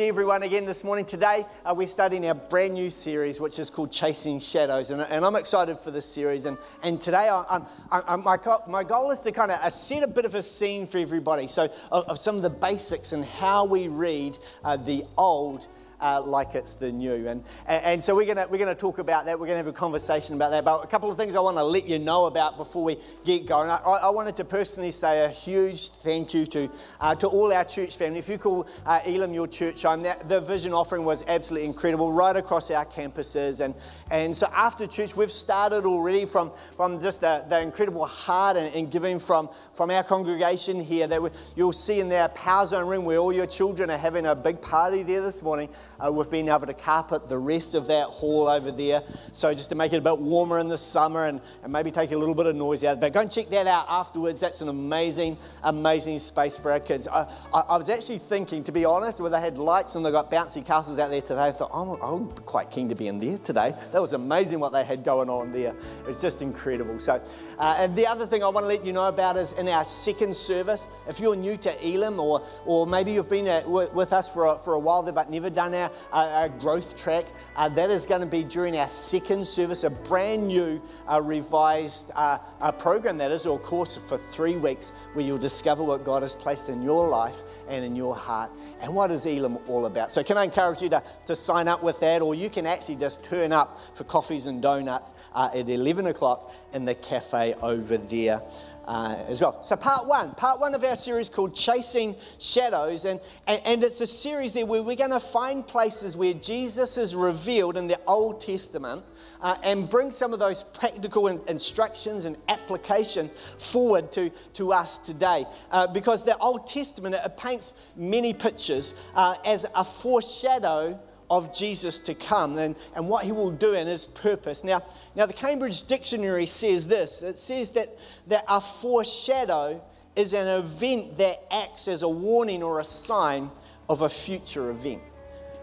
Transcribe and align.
everyone 0.00 0.44
again 0.44 0.64
this 0.64 0.84
morning. 0.84 1.04
Today 1.04 1.44
uh, 1.64 1.74
we're 1.76 1.84
starting 1.84 2.24
our 2.28 2.34
brand 2.34 2.72
new 2.72 2.88
series, 2.88 3.40
which 3.40 3.58
is 3.58 3.68
called 3.68 3.90
Chasing 3.90 4.38
Shadows, 4.38 4.92
and, 4.92 5.02
and 5.02 5.24
I'm 5.24 5.34
excited 5.34 5.76
for 5.76 5.90
this 5.90 6.06
series. 6.06 6.46
And, 6.46 6.56
and 6.84 7.00
today 7.00 7.28
I, 7.28 7.44
I'm, 7.50 7.66
I'm, 7.90 8.22
my, 8.22 8.38
my 8.68 8.84
goal 8.84 9.10
is 9.10 9.22
to 9.22 9.32
kind 9.32 9.50
of 9.50 9.58
uh, 9.58 9.70
set 9.70 10.04
a 10.04 10.06
bit 10.06 10.24
of 10.24 10.36
a 10.36 10.42
scene 10.42 10.86
for 10.86 10.98
everybody, 10.98 11.48
so 11.48 11.64
of, 11.90 12.08
of 12.10 12.20
some 12.20 12.36
of 12.36 12.42
the 12.42 12.50
basics 12.50 13.12
and 13.12 13.24
how 13.24 13.64
we 13.64 13.88
read 13.88 14.38
uh, 14.62 14.76
the 14.76 15.04
Old 15.16 15.66
uh, 16.00 16.22
like 16.24 16.54
it's 16.54 16.74
the 16.74 16.92
new. 16.92 17.28
And, 17.28 17.42
and 17.66 18.02
so 18.02 18.14
we're 18.14 18.32
going 18.32 18.50
we're 18.50 18.58
gonna 18.58 18.74
talk 18.74 18.98
about 18.98 19.26
that. 19.26 19.38
We're 19.38 19.46
going 19.46 19.58
to 19.58 19.64
have 19.64 19.66
a 19.66 19.72
conversation 19.72 20.36
about 20.36 20.50
that. 20.50 20.64
But 20.64 20.84
a 20.84 20.86
couple 20.86 21.10
of 21.10 21.16
things 21.16 21.34
I 21.34 21.40
want 21.40 21.56
to 21.56 21.64
let 21.64 21.86
you 21.86 21.98
know 21.98 22.26
about 22.26 22.56
before 22.56 22.84
we 22.84 22.96
get 23.24 23.46
going. 23.46 23.70
I, 23.70 23.76
I 23.76 24.10
wanted 24.10 24.36
to 24.36 24.44
personally 24.44 24.90
say 24.90 25.24
a 25.24 25.28
huge 25.28 25.88
thank 25.88 26.34
you 26.34 26.46
to, 26.46 26.70
uh, 27.00 27.14
to 27.16 27.26
all 27.28 27.52
our 27.52 27.64
church 27.64 27.96
family. 27.96 28.18
If 28.18 28.28
you 28.28 28.38
call 28.38 28.66
uh, 28.86 29.00
Elim 29.06 29.34
your 29.34 29.46
church 29.46 29.82
home, 29.82 30.02
that, 30.02 30.28
the 30.28 30.40
vision 30.40 30.72
offering 30.72 31.04
was 31.04 31.24
absolutely 31.28 31.68
incredible 31.68 32.12
right 32.12 32.36
across 32.36 32.70
our 32.70 32.84
campuses. 32.84 33.60
And, 33.60 33.74
and 34.10 34.36
so 34.36 34.48
after 34.54 34.86
church, 34.86 35.16
we've 35.16 35.30
started 35.30 35.84
already 35.84 36.24
from, 36.24 36.52
from 36.76 37.00
just 37.00 37.20
the, 37.20 37.44
the 37.48 37.60
incredible 37.60 38.06
heart 38.06 38.56
and, 38.56 38.74
and 38.74 38.90
giving 38.90 39.18
from, 39.18 39.48
from 39.72 39.90
our 39.90 40.02
congregation 40.02 40.80
here 40.80 41.06
that 41.06 41.22
we, 41.22 41.30
you'll 41.56 41.72
see 41.72 42.00
in 42.00 42.08
their 42.08 42.28
Power 42.28 42.66
Zone 42.66 42.88
room 42.88 43.04
where 43.04 43.18
all 43.18 43.32
your 43.32 43.46
children 43.46 43.90
are 43.90 43.98
having 43.98 44.26
a 44.26 44.34
big 44.34 44.60
party 44.60 45.02
there 45.02 45.22
this 45.22 45.42
morning. 45.42 45.68
Uh, 46.00 46.12
we've 46.12 46.30
been 46.30 46.48
able 46.48 46.66
to 46.66 46.74
carpet 46.74 47.28
the 47.28 47.38
rest 47.38 47.74
of 47.74 47.86
that 47.88 48.06
hall 48.06 48.48
over 48.48 48.70
there. 48.70 49.02
So 49.32 49.52
just 49.52 49.70
to 49.70 49.74
make 49.74 49.92
it 49.92 49.96
a 49.96 50.00
bit 50.00 50.18
warmer 50.18 50.60
in 50.60 50.68
the 50.68 50.78
summer 50.78 51.26
and, 51.26 51.40
and 51.64 51.72
maybe 51.72 51.90
take 51.90 52.12
a 52.12 52.16
little 52.16 52.34
bit 52.34 52.46
of 52.46 52.54
noise 52.54 52.84
out. 52.84 53.00
But 53.00 53.12
go 53.12 53.20
and 53.20 53.30
check 53.30 53.48
that 53.48 53.66
out 53.66 53.86
afterwards. 53.88 54.38
That's 54.38 54.60
an 54.60 54.68
amazing, 54.68 55.36
amazing 55.64 56.20
space 56.20 56.56
for 56.56 56.70
our 56.70 56.78
kids. 56.78 57.08
I, 57.08 57.28
I, 57.52 57.60
I 57.60 57.76
was 57.76 57.88
actually 57.90 58.18
thinking, 58.18 58.62
to 58.64 58.72
be 58.72 58.84
honest, 58.84 59.18
where 59.20 59.30
they 59.30 59.40
had 59.40 59.58
lights 59.58 59.96
and 59.96 60.06
they 60.06 60.12
got 60.12 60.30
bouncy 60.30 60.64
castles 60.64 60.98
out 61.00 61.10
there 61.10 61.20
today, 61.20 61.48
I 61.48 61.52
thought, 61.52 61.70
oh, 61.72 61.96
I'm 62.00 62.30
quite 62.44 62.70
keen 62.70 62.88
to 62.90 62.94
be 62.94 63.08
in 63.08 63.18
there 63.18 63.38
today. 63.38 63.74
That 63.92 64.00
was 64.00 64.12
amazing 64.12 64.60
what 64.60 64.72
they 64.72 64.84
had 64.84 65.02
going 65.02 65.28
on 65.28 65.52
there. 65.52 65.74
It's 66.06 66.20
just 66.20 66.42
incredible. 66.42 67.00
So, 67.00 67.20
uh, 67.58 67.76
and 67.78 67.96
the 67.96 68.06
other 68.06 68.26
thing 68.26 68.44
I 68.44 68.48
want 68.48 68.64
to 68.64 68.68
let 68.68 68.84
you 68.84 68.92
know 68.92 69.08
about 69.08 69.36
is 69.36 69.52
in 69.54 69.66
our 69.68 69.84
second 69.84 70.36
service, 70.36 70.88
if 71.08 71.18
you're 71.18 71.34
new 71.34 71.56
to 71.56 71.86
Elim 71.86 72.20
or, 72.20 72.42
or 72.66 72.86
maybe 72.86 73.12
you've 73.12 73.28
been 73.28 73.48
at, 73.48 73.68
with 73.68 74.12
us 74.12 74.32
for 74.32 74.46
a, 74.46 74.58
for 74.58 74.74
a 74.74 74.78
while 74.78 75.02
there 75.02 75.12
but 75.12 75.30
never 75.30 75.50
done 75.50 75.74
our 75.74 75.87
our, 76.12 76.48
growth 76.48 76.96
track. 76.96 77.24
Uh, 77.56 77.68
that 77.68 77.90
is 77.90 78.06
going 78.06 78.20
to 78.20 78.26
be 78.26 78.44
during 78.44 78.76
our 78.76 78.88
second 78.88 79.46
service, 79.46 79.84
a 79.84 79.90
brand 79.90 80.46
new 80.46 80.80
uh, 81.10 81.20
revised 81.20 82.10
uh, 82.14 82.38
program 82.72 83.18
that 83.18 83.30
is, 83.30 83.46
or 83.46 83.58
course 83.58 83.96
for 83.96 84.16
three 84.16 84.56
weeks, 84.56 84.90
where 85.12 85.24
you'll 85.24 85.38
discover 85.38 85.82
what 85.82 86.04
God 86.04 86.22
has 86.22 86.34
placed 86.34 86.68
in 86.68 86.82
your 86.82 87.08
life 87.08 87.36
and 87.68 87.84
in 87.84 87.96
your 87.96 88.14
heart. 88.14 88.50
And 88.80 88.94
what 88.94 89.10
is 89.10 89.26
Elim 89.26 89.58
all 89.68 89.86
about? 89.86 90.12
So, 90.12 90.22
can 90.22 90.38
I 90.38 90.44
encourage 90.44 90.82
you 90.82 90.88
to, 90.90 91.02
to 91.26 91.34
sign 91.34 91.66
up 91.66 91.82
with 91.82 91.98
that, 92.00 92.22
or 92.22 92.34
you 92.34 92.48
can 92.48 92.66
actually 92.66 92.96
just 92.96 93.24
turn 93.24 93.52
up 93.52 93.80
for 93.94 94.04
coffees 94.04 94.46
and 94.46 94.62
donuts 94.62 95.14
uh, 95.34 95.50
at 95.54 95.68
11 95.68 96.06
o'clock 96.06 96.54
in 96.72 96.84
the 96.84 96.94
cafe 96.94 97.54
over 97.54 97.98
there 97.98 98.40
uh, 98.88 99.16
as 99.28 99.42
well. 99.42 99.62
So, 99.64 99.76
part 99.76 100.06
one, 100.06 100.34
part 100.34 100.60
one 100.60 100.74
of 100.74 100.82
our 100.82 100.96
series 100.96 101.28
called 101.28 101.54
Chasing 101.54 102.16
Shadows, 102.38 103.04
and, 103.04 103.20
and, 103.46 103.60
and 103.66 103.84
it's 103.84 104.00
a 104.00 104.06
series 104.06 104.54
there 104.54 104.64
where 104.64 104.82
we're 104.82 104.96
going 104.96 105.10
to 105.10 105.20
find 105.20 105.64
places 105.64 106.16
where 106.16 106.32
Jesus 106.32 106.96
is 106.96 107.14
revealed 107.14 107.76
in 107.76 107.86
the 107.86 108.00
Old 108.06 108.40
Testament 108.40 109.04
uh, 109.42 109.56
and 109.62 109.90
bring 109.90 110.10
some 110.10 110.32
of 110.32 110.38
those 110.38 110.64
practical 110.64 111.26
in, 111.26 111.38
instructions 111.48 112.24
and 112.24 112.38
application 112.48 113.30
forward 113.58 114.10
to, 114.12 114.30
to 114.54 114.72
us 114.72 114.96
today. 114.96 115.44
Uh, 115.70 115.86
because 115.86 116.24
the 116.24 116.38
Old 116.38 116.66
Testament, 116.66 117.14
it, 117.14 117.20
it 117.26 117.36
paints 117.36 117.74
many 117.94 118.32
pictures 118.32 118.94
uh, 119.14 119.34
as 119.44 119.66
a 119.74 119.84
foreshadow 119.84 120.98
of 121.30 121.56
Jesus 121.56 121.98
to 122.00 122.14
come 122.14 122.58
and, 122.58 122.74
and 122.94 123.08
what 123.08 123.24
he 123.24 123.32
will 123.32 123.50
do 123.50 123.74
and 123.74 123.88
his 123.88 124.06
purpose. 124.06 124.64
Now, 124.64 124.82
now, 125.18 125.26
the 125.26 125.32
Cambridge 125.32 125.82
Dictionary 125.82 126.46
says 126.46 126.86
this 126.86 127.22
it 127.22 127.38
says 127.38 127.72
that, 127.72 127.98
that 128.28 128.44
a 128.46 128.60
foreshadow 128.60 129.82
is 130.14 130.32
an 130.32 130.46
event 130.46 131.18
that 131.18 131.42
acts 131.50 131.88
as 131.88 132.02
a 132.02 132.08
warning 132.08 132.62
or 132.62 132.80
a 132.80 132.84
sign 132.84 133.50
of 133.88 134.02
a 134.02 134.08
future 134.08 134.70
event. 134.70 135.02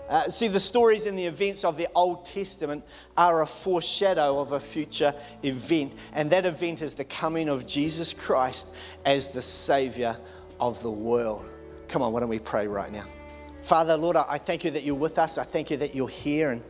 Uh, 0.10 0.30
see, 0.30 0.48
the 0.48 0.60
stories 0.60 1.06
and 1.06 1.18
the 1.18 1.26
events 1.26 1.64
of 1.64 1.78
the 1.78 1.88
Old 1.96 2.26
Testament 2.26 2.84
are 3.18 3.42
a 3.42 3.48
foreshadow 3.48 4.40
of 4.40 4.52
a 4.52 4.60
future 4.60 5.16
event, 5.42 5.94
and 6.14 6.30
that 6.32 6.46
event 6.46 6.82
is 6.82 6.94
the 6.94 7.06
coming 7.06 7.50
of 7.50 7.66
Jesus 7.66 8.14
Christ 8.14 8.68
as 9.06 9.30
the 9.30 9.42
Savior 9.42 10.16
of 10.60 10.82
the 10.84 10.92
world. 10.92 11.46
Come 11.88 12.02
on, 12.02 12.14
why 12.14 12.20
don't 12.20 12.30
we 12.30 12.40
pray 12.40 12.68
right 12.68 12.92
now? 12.92 13.06
Father, 13.66 13.98
Lord, 13.98 14.16
I 14.16 14.38
thank 14.38 14.64
you 14.64 14.70
that 14.70 14.84
you're 14.84 14.94
with 14.94 15.18
us. 15.18 15.40
I 15.40 15.44
thank 15.44 15.72
you 15.72 15.78
that 15.78 15.96
you're 15.96 16.08
here. 16.08 16.52
And 16.52 16.62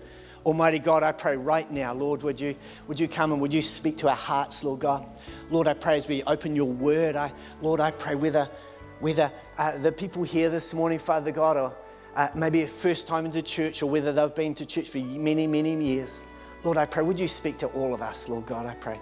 Almighty 0.46 0.80
God, 0.80 1.04
I 1.04 1.12
pray 1.12 1.36
right 1.36 1.70
now, 1.70 1.94
Lord, 1.94 2.24
would 2.24 2.40
you, 2.40 2.56
would 2.88 2.98
you 3.02 3.10
come 3.10 3.34
and 3.34 3.42
would 3.42 3.54
you 3.54 3.62
speak 3.62 3.98
to 3.98 4.08
our 4.08 4.16
hearts, 4.16 4.64
Lord 4.64 4.80
God? 4.80 5.06
Lord, 5.52 5.68
I 5.68 5.74
pray 5.74 5.98
as 5.98 6.08
we 6.08 6.24
open 6.24 6.56
your 6.56 6.72
word, 6.72 7.18
I, 7.18 7.34
Lord, 7.62 7.82
I 7.82 7.92
pray 7.92 8.16
whether, 8.16 8.48
whether 9.02 9.30
uh, 9.58 9.78
the 9.80 9.92
people 9.92 10.24
here 10.24 10.50
this 10.50 10.74
morning, 10.74 10.98
Father 10.98 11.34
God, 11.34 11.58
or 11.58 11.76
uh, 12.16 12.30
maybe 12.34 12.62
a 12.62 12.68
first 12.68 13.10
time 13.10 13.26
into 13.26 13.42
church, 13.42 13.84
or 13.84 13.88
whether 13.88 14.14
they've 14.14 14.34
been 14.34 14.56
to 14.56 14.66
church 14.66 14.88
for 14.88 15.00
many, 15.00 15.48
many 15.48 15.76
years, 15.84 16.22
Lord, 16.64 16.78
I 16.78 16.86
pray, 16.86 17.04
would 17.04 17.20
you 17.20 17.28
speak 17.28 17.58
to 17.58 17.68
all 17.68 17.94
of 17.94 18.02
us, 18.02 18.30
Lord 18.30 18.46
God, 18.46 18.68
I 18.68 18.74
pray. 18.74 19.02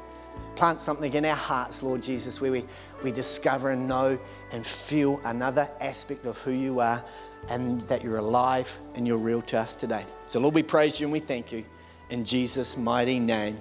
Plant 0.56 0.80
something 0.80 1.14
in 1.14 1.26
our 1.26 1.36
hearts, 1.36 1.84
Lord 1.84 2.02
Jesus, 2.02 2.42
where 2.42 2.52
we, 2.52 2.66
we 3.04 3.12
discover 3.12 3.70
and 3.70 3.88
know 3.88 4.18
and 4.52 4.66
feel 4.66 5.22
another 5.26 5.70
aspect 5.80 6.26
of 6.26 6.40
who 6.42 6.52
you 6.52 6.80
are 6.80 7.04
and 7.50 7.82
that 7.84 8.04
you're 8.04 8.18
alive 8.18 8.80
and 8.96 9.08
you're 9.08 9.18
real 9.18 9.42
to 9.44 9.60
us 9.60 9.76
today. 9.76 10.06
So, 10.26 10.40
Lord, 10.40 10.56
we 10.56 10.64
praise 10.64 11.00
you 11.00 11.08
and 11.08 11.12
we 11.12 11.20
thank 11.20 11.52
you. 11.52 11.66
In 12.10 12.26
Jesus' 12.26 12.78
mighty 12.78 13.20
name, 13.20 13.58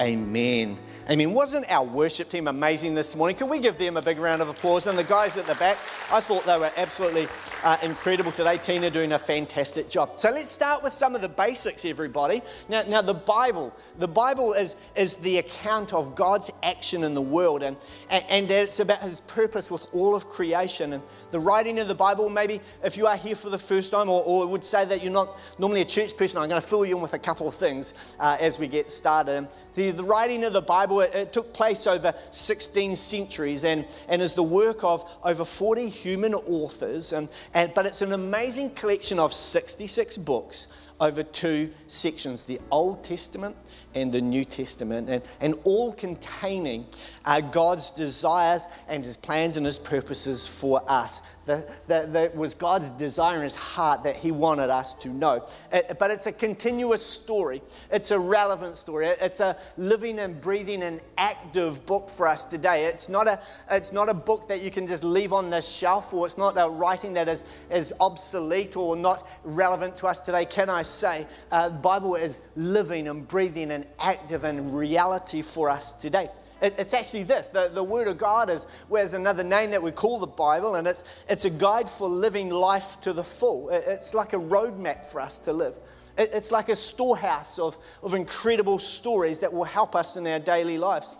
amen. 0.00 0.78
Amen. 1.10 1.32
wasn't 1.32 1.64
our 1.70 1.86
worship 1.86 2.28
team 2.28 2.48
amazing 2.48 2.94
this 2.94 3.16
morning? 3.16 3.34
Can 3.34 3.48
we 3.48 3.60
give 3.60 3.78
them 3.78 3.96
a 3.96 4.02
big 4.02 4.18
round 4.18 4.42
of 4.42 4.50
applause? 4.50 4.86
And 4.86 4.98
the 4.98 5.04
guys 5.04 5.38
at 5.38 5.46
the 5.46 5.54
back, 5.54 5.78
I 6.10 6.20
thought 6.20 6.44
they 6.44 6.58
were 6.58 6.70
absolutely 6.76 7.28
uh, 7.64 7.78
incredible 7.82 8.30
today. 8.30 8.58
Tina 8.58 8.90
doing 8.90 9.12
a 9.12 9.18
fantastic 9.18 9.88
job. 9.88 10.20
So 10.20 10.30
let's 10.30 10.50
start 10.50 10.82
with 10.82 10.92
some 10.92 11.14
of 11.14 11.22
the 11.22 11.28
basics, 11.28 11.86
everybody. 11.86 12.42
Now, 12.68 12.82
now 12.82 13.00
the 13.00 13.14
Bible, 13.14 13.74
the 13.98 14.06
Bible 14.06 14.52
is, 14.52 14.76
is 14.96 15.16
the 15.16 15.38
account 15.38 15.94
of 15.94 16.14
God's 16.14 16.50
action 16.62 17.04
in 17.04 17.14
the 17.14 17.22
world, 17.22 17.62
and, 17.62 17.78
and, 18.10 18.24
and 18.28 18.50
it's 18.50 18.78
about 18.78 19.00
His 19.00 19.20
purpose 19.22 19.70
with 19.70 19.88
all 19.94 20.14
of 20.14 20.28
creation. 20.28 20.92
And 20.92 21.02
the 21.30 21.40
writing 21.40 21.78
of 21.78 21.88
the 21.88 21.94
Bible, 21.94 22.28
maybe 22.28 22.60
if 22.82 22.96
you 22.96 23.06
are 23.06 23.16
here 23.16 23.36
for 23.36 23.50
the 23.50 23.58
first 23.58 23.92
time, 23.92 24.08
or, 24.08 24.22
or 24.24 24.46
would 24.46 24.64
say 24.64 24.84
that 24.84 25.02
you're 25.02 25.12
not 25.12 25.38
normally 25.58 25.82
a 25.82 25.84
church 25.84 26.16
person, 26.16 26.40
I'm 26.40 26.48
going 26.48 26.60
to 26.60 26.66
fill 26.66 26.84
you 26.84 26.96
in 26.96 27.02
with 27.02 27.14
a 27.14 27.18
couple 27.18 27.48
of 27.48 27.54
things 27.54 27.94
uh, 28.18 28.36
as 28.40 28.58
we 28.58 28.68
get 28.68 28.90
started. 28.90 29.48
The, 29.74 29.90
the 29.90 30.02
writing 30.02 30.44
of 30.44 30.52
the 30.52 30.62
Bible, 30.62 31.00
it, 31.00 31.14
it, 31.14 31.32
took 31.32 31.52
place 31.52 31.86
over 31.86 32.14
16 32.30 32.96
centuries 32.96 33.64
and, 33.64 33.84
and 34.08 34.20
is 34.20 34.34
the 34.34 34.42
work 34.42 34.82
of 34.82 35.08
over 35.22 35.44
40 35.44 35.88
human 35.88 36.34
authors. 36.34 37.12
And, 37.12 37.28
and, 37.54 37.72
but 37.74 37.86
it's 37.86 38.02
an 38.02 38.12
amazing 38.12 38.70
collection 38.70 39.18
of 39.18 39.32
66 39.32 40.16
books 40.18 40.68
over 41.00 41.22
two 41.22 41.72
sections 41.86 42.44
the 42.44 42.60
Old 42.70 43.04
Testament 43.04 43.56
and 43.94 44.12
the 44.12 44.20
New 44.20 44.44
Testament, 44.44 45.08
and, 45.08 45.22
and 45.40 45.54
all 45.64 45.92
containing 45.92 46.86
uh, 47.24 47.40
God's 47.40 47.90
desires 47.90 48.66
and 48.88 49.04
his 49.04 49.16
plans 49.16 49.56
and 49.56 49.66
his 49.66 49.78
purposes 49.78 50.46
for 50.46 50.82
us. 50.88 51.22
That, 51.48 52.12
that, 52.12 52.36
was 52.36 52.52
God's 52.52 52.90
desire 52.90 53.36
in 53.36 53.42
his 53.42 53.56
heart 53.56 54.04
that 54.04 54.16
he 54.16 54.30
wanted 54.30 54.68
us 54.68 54.92
to 54.96 55.08
know. 55.08 55.46
It, 55.72 55.96
but 55.98 56.10
it's 56.10 56.26
a 56.26 56.32
continuous 56.32 57.04
story, 57.04 57.62
it's 57.90 58.10
a 58.10 58.18
relevant 58.18 58.76
story, 58.76 59.06
it's 59.06 59.40
a 59.40 59.56
living 59.78 60.18
and 60.18 60.38
breathing 60.38 60.82
and 60.82 61.00
active 61.16 61.86
book 61.86 62.10
for 62.10 62.28
us 62.28 62.44
today. 62.44 62.84
It's 62.84 63.08
not 63.08 63.26
a, 63.26 63.40
it's 63.70 63.92
not 63.92 64.10
a 64.10 64.14
book 64.14 64.46
that 64.48 64.60
you 64.60 64.70
can 64.70 64.86
just 64.86 65.04
leave 65.04 65.32
on 65.32 65.48
the 65.48 65.62
shelf, 65.62 66.12
or 66.12 66.26
it's 66.26 66.36
not 66.36 66.58
a 66.58 66.68
writing 66.68 67.14
that 67.14 67.30
is, 67.30 67.46
is 67.70 67.94
obsolete 67.98 68.76
or 68.76 68.94
not 68.94 69.26
relevant 69.42 69.96
to 69.98 70.06
us 70.06 70.20
today. 70.20 70.44
Can 70.44 70.68
I 70.68 70.82
say? 70.82 71.26
Uh, 71.50 71.70
Bible 71.70 72.14
is 72.14 72.42
living 72.56 73.08
and 73.08 73.26
breathing 73.26 73.70
and 73.70 73.77
active 73.98 74.44
and 74.44 74.76
reality 74.76 75.42
for 75.42 75.70
us 75.70 75.92
today. 75.92 76.30
It, 76.60 76.74
it's 76.78 76.94
actually 76.94 77.22
this 77.22 77.48
the, 77.48 77.70
the 77.72 77.84
Word 77.84 78.08
of 78.08 78.18
God 78.18 78.50
is 78.50 78.66
where's 78.88 79.14
another 79.14 79.44
name 79.44 79.70
that 79.70 79.82
we 79.82 79.90
call 79.90 80.18
the 80.18 80.26
Bible, 80.26 80.74
and 80.74 80.86
it's, 80.86 81.04
it's 81.28 81.44
a 81.44 81.50
guide 81.50 81.88
for 81.88 82.08
living 82.08 82.50
life 82.50 83.00
to 83.02 83.12
the 83.12 83.24
full. 83.24 83.68
It, 83.70 83.84
it's 83.86 84.14
like 84.14 84.32
a 84.32 84.38
roadmap 84.38 85.06
for 85.06 85.20
us 85.20 85.38
to 85.40 85.52
live. 85.52 85.76
It, 86.16 86.30
it's 86.32 86.50
like 86.50 86.68
a 86.68 86.76
storehouse 86.76 87.58
of, 87.58 87.78
of 88.02 88.14
incredible 88.14 88.78
stories 88.78 89.38
that 89.40 89.52
will 89.52 89.64
help 89.64 89.94
us 89.94 90.16
in 90.16 90.26
our 90.26 90.40
daily 90.40 90.78
lives. 90.78 91.16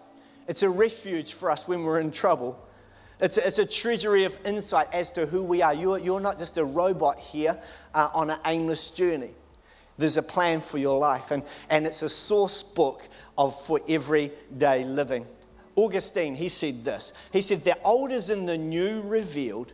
It's 0.49 0.63
a 0.63 0.71
refuge 0.71 1.35
for 1.35 1.51
us 1.51 1.69
when 1.69 1.85
we're 1.85 2.01
in 2.01 2.11
trouble. 2.11 2.59
It's 3.21 3.37
a, 3.37 3.47
it's 3.47 3.59
a 3.59 3.67
treasury 3.67 4.25
of 4.25 4.39
insight 4.45 4.89
as 4.93 5.11
to 5.11 5.27
who 5.27 5.43
we 5.43 5.61
are. 5.61 5.75
You're, 5.75 5.99
you're 5.99 6.21
not 6.21 6.39
just 6.39 6.57
a 6.57 6.65
robot 6.65 7.19
here 7.19 7.61
uh, 7.95 8.11
on 8.15 8.31
an 8.31 8.39
aimless 8.45 8.91
journey. 8.91 9.31
There's 9.99 10.17
a 10.17 10.23
plan 10.23 10.61
for 10.61 10.79
your 10.79 10.99
life, 10.99 11.33
and, 11.33 11.43
and 11.69 11.87
it's 11.87 12.03
a 12.03 12.09
source 12.09 12.63
book 12.63 13.03
of 13.37 13.61
for 13.61 13.81
everyday 13.89 14.85
living. 14.85 15.27
Augustine, 15.75 16.35
he 16.35 16.49
said 16.49 16.85
this. 16.85 17.13
He 17.33 17.41
said, 17.41 17.65
The 17.65 17.77
old 17.83 18.13
is 18.13 18.31
in 18.31 18.47
the 18.47 18.57
new 18.57 19.01
revealed, 19.03 19.73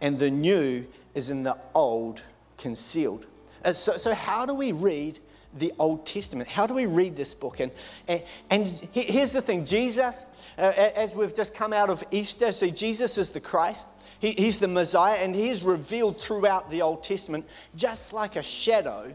and 0.00 0.18
the 0.18 0.30
new 0.30 0.86
is 1.14 1.30
in 1.30 1.42
the 1.42 1.58
old 1.74 2.22
concealed. 2.58 3.26
Uh, 3.64 3.72
so, 3.72 3.96
so, 3.96 4.14
how 4.14 4.46
do 4.46 4.54
we 4.54 4.72
read 4.72 5.18
the 5.58 5.72
Old 5.78 6.06
Testament? 6.06 6.48
How 6.48 6.66
do 6.66 6.74
we 6.74 6.86
read 6.86 7.16
this 7.16 7.34
book? 7.34 7.60
And, 7.60 7.72
and, 8.08 8.22
and 8.50 8.68
here's 8.92 9.32
the 9.32 9.42
thing 9.42 9.64
Jesus, 9.64 10.26
uh, 10.58 10.60
as 10.60 11.14
we've 11.14 11.34
just 11.34 11.54
come 11.54 11.72
out 11.72 11.90
of 11.90 12.04
Easter, 12.10 12.52
so 12.52 12.68
Jesus 12.68 13.18
is 13.18 13.30
the 13.30 13.40
Christ. 13.40 13.88
He, 14.18 14.32
he's 14.32 14.58
the 14.58 14.68
Messiah, 14.68 15.16
and 15.16 15.34
he 15.34 15.48
is 15.48 15.62
revealed 15.62 16.20
throughout 16.20 16.70
the 16.70 16.82
Old 16.82 17.02
Testament, 17.02 17.46
just 17.74 18.12
like 18.12 18.36
a 18.36 18.42
shadow 18.42 19.14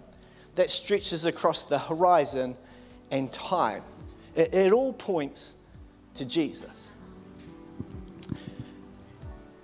that 0.55 0.69
stretches 0.69 1.25
across 1.25 1.63
the 1.65 1.79
horizon 1.79 2.55
and 3.09 3.31
time. 3.31 3.83
It, 4.35 4.53
it 4.53 4.73
all 4.73 4.93
points 4.93 5.55
to 6.15 6.25
Jesus. 6.25 6.89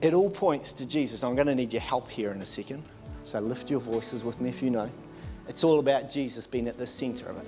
It 0.01 0.13
all 0.13 0.29
points 0.29 0.73
to 0.73 0.85
Jesus. 0.85 1.23
I'm 1.23 1.35
going 1.35 1.47
to 1.47 1.55
need 1.55 1.73
your 1.73 1.81
help 1.81 2.09
here 2.09 2.31
in 2.31 2.41
a 2.41 2.45
second. 2.45 2.83
So 3.23 3.39
lift 3.39 3.69
your 3.69 3.79
voices 3.79 4.23
with 4.23 4.39
me 4.39 4.49
if 4.49 4.61
you 4.61 4.69
know. 4.69 4.89
It's 5.47 5.63
all 5.63 5.79
about 5.79 6.09
Jesus 6.09 6.45
being 6.45 6.67
at 6.67 6.77
the 6.77 6.87
center 6.87 7.27
of 7.27 7.37
it. 7.37 7.47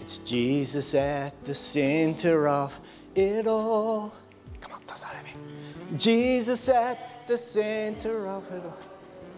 It's 0.00 0.18
Jesus 0.18 0.94
at 0.94 1.44
the 1.44 1.54
center 1.54 2.46
of 2.46 2.78
it 3.14 3.46
all. 3.46 4.14
Come 4.60 4.72
on, 4.72 4.80
that's 4.86 5.04
me. 5.04 5.98
Jesus 5.98 6.68
at 6.68 7.26
the 7.26 7.38
center 7.38 8.28
of 8.28 8.50
it 8.52 8.62
all. 8.64 8.78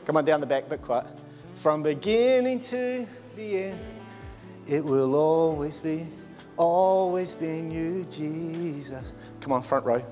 Come 0.04 0.16
on, 0.16 0.24
down 0.24 0.40
the 0.40 0.46
back, 0.46 0.68
bit 0.68 0.82
quiet. 0.82 1.06
From 1.56 1.82
beginning 1.82 2.60
to 2.60 3.06
the 3.34 3.58
end, 3.64 3.80
it 4.66 4.84
will 4.84 5.14
always 5.16 5.80
be, 5.80 6.06
always 6.58 7.34
being 7.34 7.70
you, 7.70 8.04
Jesus. 8.10 9.14
Come 9.40 9.54
on, 9.54 9.62
front 9.62 9.86
row. 9.86 10.04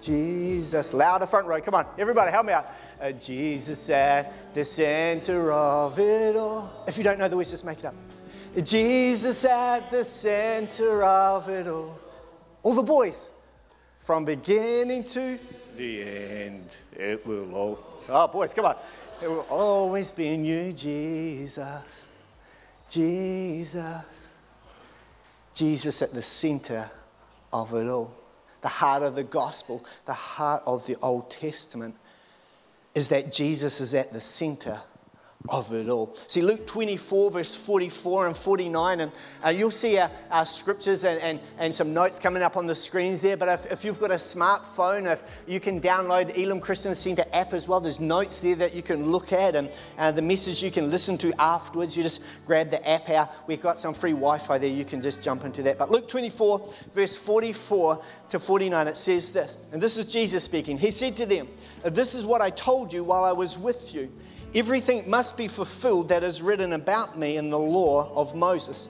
Jesus, 0.00 0.94
louder 0.94 1.26
front 1.26 1.46
row. 1.46 1.60
Come 1.60 1.74
on, 1.74 1.86
everybody, 1.98 2.30
help 2.30 2.46
me 2.46 2.54
out. 2.54 2.72
Uh, 2.98 3.12
Jesus 3.12 3.90
at 3.90 4.54
the 4.54 4.64
center 4.64 5.52
of 5.52 5.98
it 5.98 6.36
all. 6.36 6.84
If 6.88 6.96
you 6.96 7.04
don't 7.04 7.18
know 7.18 7.28
the 7.28 7.36
words, 7.36 7.50
just 7.50 7.66
make 7.66 7.80
it 7.80 7.84
up. 7.84 7.94
Jesus 8.62 9.44
at 9.44 9.90
the 9.90 10.02
center 10.02 11.04
of 11.04 11.50
it 11.50 11.66
all. 11.66 11.98
All 12.62 12.74
the 12.74 12.82
boys, 12.82 13.30
from 13.98 14.24
beginning 14.24 15.04
to 15.04 15.38
the 15.76 16.02
end, 16.02 16.74
it 16.96 17.26
will 17.26 17.54
all. 17.54 17.78
Oh, 18.08 18.26
boys, 18.26 18.54
come 18.54 18.64
on. 18.64 18.76
It 19.20 19.28
will 19.28 19.46
always 19.50 20.12
be 20.12 20.28
in 20.28 20.44
you, 20.44 20.72
Jesus. 20.72 22.08
Jesus. 22.88 24.34
Jesus 25.54 26.02
at 26.02 26.14
the 26.14 26.22
center 26.22 26.90
of 27.52 27.74
it 27.74 27.88
all 27.88 28.14
the 28.60 28.68
heart 28.68 29.02
of 29.02 29.14
the 29.14 29.24
gospel, 29.24 29.84
the 30.06 30.12
heart 30.12 30.62
of 30.66 30.86
the 30.86 30.96
Old 31.00 31.30
Testament, 31.30 31.94
is 32.94 33.08
that 33.08 33.30
Jesus 33.30 33.80
is 33.80 33.94
at 33.94 34.12
the 34.12 34.20
center 34.20 34.80
of 35.48 35.72
it 35.72 35.88
all. 35.88 36.14
See, 36.26 36.42
Luke 36.42 36.66
24, 36.66 37.30
verse 37.30 37.54
44 37.54 38.26
and 38.26 38.36
49, 38.36 39.00
and 39.00 39.12
uh, 39.44 39.48
you'll 39.50 39.70
see 39.70 39.96
our, 39.96 40.10
our 40.30 40.44
scriptures 40.44 41.04
and, 41.04 41.20
and, 41.20 41.40
and, 41.58 41.74
some 41.74 41.94
notes 41.94 42.18
coming 42.18 42.42
up 42.42 42.56
on 42.56 42.66
the 42.66 42.74
screens 42.74 43.20
there. 43.20 43.36
But 43.36 43.48
if, 43.48 43.72
if, 43.72 43.84
you've 43.84 44.00
got 44.00 44.10
a 44.10 44.14
smartphone, 44.14 45.10
if 45.10 45.42
you 45.46 45.60
can 45.60 45.80
download 45.80 46.36
Elim 46.36 46.60
Christian 46.60 46.94
Center 46.94 47.24
app 47.32 47.52
as 47.54 47.68
well, 47.68 47.80
there's 47.80 48.00
notes 48.00 48.40
there 48.40 48.56
that 48.56 48.74
you 48.74 48.82
can 48.82 49.10
look 49.10 49.32
at 49.32 49.54
and 49.54 49.70
uh, 49.96 50.10
the 50.10 50.20
message 50.20 50.62
you 50.62 50.72
can 50.72 50.90
listen 50.90 51.16
to 51.18 51.32
afterwards. 51.40 51.96
You 51.96 52.02
just 52.02 52.22
grab 52.44 52.70
the 52.70 52.86
app 52.86 53.08
out. 53.08 53.48
We've 53.48 53.62
got 53.62 53.78
some 53.80 53.94
free 53.94 54.12
Wi 54.12 54.38
Fi 54.38 54.58
there. 54.58 54.68
You 54.68 54.84
can 54.84 55.00
just 55.00 55.22
jump 55.22 55.44
into 55.44 55.62
that. 55.62 55.78
But 55.78 55.90
Luke 55.90 56.08
24, 56.08 56.74
verse 56.92 57.16
44 57.16 58.02
to 58.30 58.38
49, 58.38 58.88
it 58.88 58.98
says 58.98 59.30
this, 59.30 59.56
and 59.72 59.80
this 59.80 59.96
is 59.96 60.04
Jesus 60.06 60.42
speaking. 60.42 60.78
He 60.78 60.90
said 60.90 61.16
to 61.16 61.26
them, 61.26 61.48
This 61.84 62.14
is 62.14 62.26
what 62.26 62.42
I 62.42 62.50
told 62.50 62.92
you 62.92 63.04
while 63.04 63.24
I 63.24 63.32
was 63.32 63.56
with 63.56 63.94
you 63.94 64.10
Everything 64.54 65.08
must 65.08 65.36
be 65.36 65.46
fulfilled 65.46 66.08
that 66.08 66.24
is 66.24 66.40
written 66.40 66.72
about 66.72 67.18
me 67.18 67.36
in 67.36 67.50
the 67.50 67.58
law 67.58 68.10
of 68.14 68.34
Moses, 68.34 68.88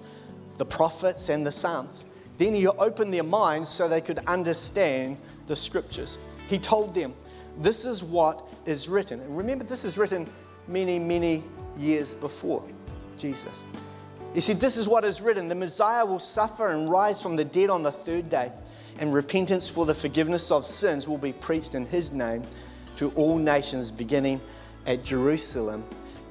the 0.57 0.65
prophets, 0.65 1.29
and 1.29 1.45
the 1.45 1.51
Psalms. 1.51 2.05
Then 2.39 2.55
he 2.55 2.67
opened 2.69 3.13
their 3.13 3.25
minds 3.25 3.69
so 3.69 3.89
they 3.89 4.01
could 4.01 4.19
understand 4.27 5.17
the 5.49 5.57
scriptures. 5.57 6.19
He 6.49 6.59
told 6.59 6.95
them, 6.95 7.13
This 7.59 7.85
is 7.85 8.05
what 8.05 8.47
is 8.67 8.89
written. 8.89 9.21
And 9.21 9.37
remember, 9.37 9.65
this 9.65 9.85
is 9.85 9.99
written 9.99 10.29
many, 10.69 11.01
many 11.01 11.43
years 11.77 12.15
before 12.15 12.63
Jesus. 13.17 13.65
He 14.35 14.41
said, 14.41 14.61
This 14.61 14.77
is 14.77 14.87
what 14.87 15.05
is 15.05 15.21
written 15.21 15.49
the 15.49 15.57
Messiah 15.57 16.07
will 16.07 16.21
suffer 16.21 16.69
and 16.69 16.89
rise 16.89 17.21
from 17.21 17.35
the 17.35 17.45
dead 17.45 17.69
on 17.69 17.83
the 17.83 17.91
third 17.91 18.29
day, 18.29 18.53
and 19.01 19.13
repentance 19.13 19.69
for 19.69 19.87
the 19.87 19.95
forgiveness 19.95 20.53
of 20.53 20.65
sins 20.65 21.09
will 21.09 21.19
be 21.19 21.33
preached 21.33 21.75
in 21.75 21.85
his 21.87 22.13
name 22.13 22.43
to 22.95 23.11
all 23.11 23.39
nations, 23.39 23.91
beginning 23.91 24.41
at 24.89 25.05
Jerusalem, 25.05 25.85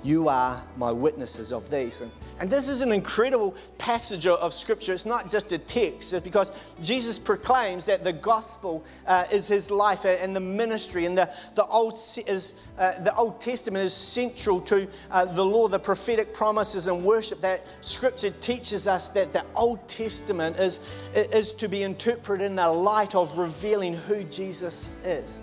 you 0.04 0.30
are 0.30 0.64
my 0.78 0.92
witnesses 0.92 1.54
of 1.54 1.70
these. 1.70 2.02
And, 2.02 2.12
and 2.40 2.50
this 2.50 2.70
is 2.70 2.82
an 2.82 2.92
incredible 2.92 3.56
passage 3.78 4.26
of 4.26 4.52
Scripture. 4.52 4.94
It's 4.94 5.06
not 5.06 5.30
just 5.30 5.52
a 5.52 5.60
text, 5.60 6.12
it's 6.12 6.24
because 6.24 6.52
Jesus 6.82 7.20
proclaims 7.20 7.86
that 7.86 8.04
the 8.04 8.14
gospel 8.14 8.84
uh, 9.06 9.26
is 9.32 9.46
his 9.46 9.70
life 9.70 10.06
and 10.06 10.36
the 10.36 10.40
ministry, 10.40 11.06
and 11.06 11.16
the, 11.16 11.32
the, 11.54 11.66
Old, 11.68 11.94
is, 12.26 12.56
uh, 12.80 13.00
the 13.04 13.16
Old 13.16 13.40
Testament 13.40 13.86
is 13.86 13.94
central 13.94 14.60
to 14.62 14.88
uh, 15.12 15.26
the 15.26 15.46
law, 15.46 15.68
the 15.68 15.78
prophetic 15.78 16.34
promises, 16.34 16.88
and 16.88 17.04
worship. 17.04 17.40
That 17.42 17.64
Scripture 17.82 18.32
teaches 18.42 18.88
us 18.88 19.10
that 19.10 19.34
the 19.34 19.46
Old 19.54 19.88
Testament 19.88 20.58
is, 20.58 20.80
is 21.14 21.54
to 21.54 21.70
be 21.70 21.84
interpreted 21.84 22.44
in 22.44 22.56
the 22.56 22.68
light 22.68 23.14
of 23.14 23.38
revealing 23.38 23.94
who 23.94 24.24
Jesus 24.24 24.90
is 25.04 25.42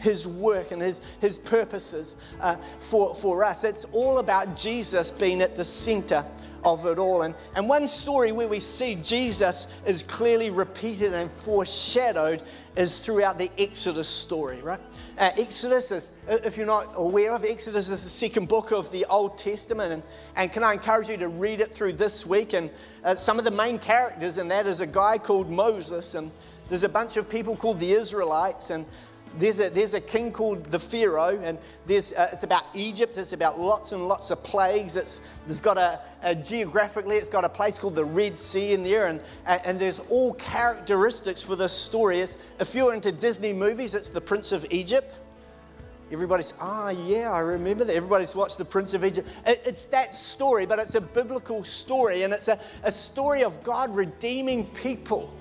his 0.00 0.26
work 0.26 0.70
and 0.70 0.82
his, 0.82 1.00
his 1.20 1.38
purposes 1.38 2.16
uh, 2.40 2.56
for, 2.78 3.14
for 3.14 3.44
us. 3.44 3.64
It's 3.64 3.84
all 3.92 4.18
about 4.18 4.56
Jesus 4.56 5.10
being 5.10 5.40
at 5.42 5.56
the 5.56 5.64
center 5.64 6.24
of 6.64 6.86
it 6.86 6.98
all. 6.98 7.22
And, 7.22 7.34
and 7.54 7.68
one 7.68 7.86
story 7.86 8.32
where 8.32 8.48
we 8.48 8.60
see 8.60 8.96
Jesus 8.96 9.66
is 9.86 10.02
clearly 10.02 10.50
repeated 10.50 11.14
and 11.14 11.30
foreshadowed 11.30 12.42
is 12.76 12.98
throughout 12.98 13.38
the 13.38 13.50
Exodus 13.58 14.08
story, 14.08 14.60
right? 14.62 14.80
Uh, 15.16 15.30
Exodus 15.36 15.90
is, 15.90 16.12
if 16.28 16.56
you're 16.56 16.66
not 16.66 16.92
aware 16.94 17.32
of, 17.32 17.44
Exodus 17.44 17.88
is 17.88 18.02
the 18.02 18.08
second 18.08 18.48
book 18.48 18.70
of 18.70 18.90
the 18.92 19.04
Old 19.06 19.36
Testament. 19.36 19.92
And, 19.92 20.02
and 20.36 20.52
can 20.52 20.62
I 20.62 20.74
encourage 20.74 21.08
you 21.08 21.16
to 21.16 21.28
read 21.28 21.60
it 21.60 21.72
through 21.74 21.94
this 21.94 22.24
week? 22.24 22.52
And 22.52 22.70
uh, 23.04 23.14
some 23.14 23.38
of 23.38 23.44
the 23.44 23.50
main 23.50 23.78
characters 23.78 24.38
in 24.38 24.48
that 24.48 24.66
is 24.66 24.80
a 24.80 24.86
guy 24.86 25.18
called 25.18 25.50
Moses, 25.50 26.14
and 26.14 26.30
there's 26.68 26.84
a 26.84 26.88
bunch 26.88 27.16
of 27.16 27.28
people 27.28 27.56
called 27.56 27.80
the 27.80 27.92
Israelites, 27.92 28.70
and 28.70 28.84
there's 29.38 29.60
a, 29.60 29.70
there's 29.70 29.94
a 29.94 30.00
king 30.00 30.32
called 30.32 30.70
the 30.70 30.78
Pharaoh, 30.78 31.38
and 31.42 31.58
there's, 31.86 32.12
uh, 32.12 32.30
it's 32.32 32.42
about 32.42 32.64
Egypt. 32.74 33.16
It's 33.16 33.32
about 33.32 33.60
lots 33.60 33.92
and 33.92 34.08
lots 34.08 34.30
of 34.30 34.42
plagues. 34.42 34.96
It's, 34.96 35.20
there's 35.46 35.60
got 35.60 35.78
a, 35.78 36.00
a 36.22 36.34
geographically, 36.34 37.16
it's 37.16 37.28
got 37.28 37.44
a 37.44 37.48
place 37.48 37.78
called 37.78 37.94
the 37.94 38.04
Red 38.04 38.38
Sea 38.38 38.72
in 38.72 38.82
there, 38.82 39.06
and, 39.06 39.22
and 39.46 39.78
there's 39.78 40.00
all 40.08 40.34
characteristics 40.34 41.42
for 41.42 41.56
this 41.56 41.72
story. 41.72 42.20
It's, 42.20 42.36
if 42.58 42.74
you're 42.74 42.94
into 42.94 43.12
Disney 43.12 43.52
movies, 43.52 43.94
it's 43.94 44.10
the 44.10 44.20
Prince 44.20 44.52
of 44.52 44.66
Egypt. 44.70 45.14
Everybody's, 46.10 46.54
ah, 46.58 46.88
yeah, 46.88 47.30
I 47.30 47.40
remember 47.40 47.84
that. 47.84 47.94
Everybody's 47.94 48.34
watched 48.34 48.56
The 48.56 48.64
Prince 48.64 48.94
of 48.94 49.04
Egypt. 49.04 49.28
It, 49.46 49.62
it's 49.66 49.84
that 49.86 50.14
story, 50.14 50.64
but 50.64 50.78
it's 50.78 50.94
a 50.94 51.02
biblical 51.02 51.62
story, 51.62 52.22
and 52.22 52.32
it's 52.32 52.48
a, 52.48 52.58
a 52.82 52.90
story 52.90 53.44
of 53.44 53.62
God 53.62 53.94
redeeming 53.94 54.66
people 54.68 55.32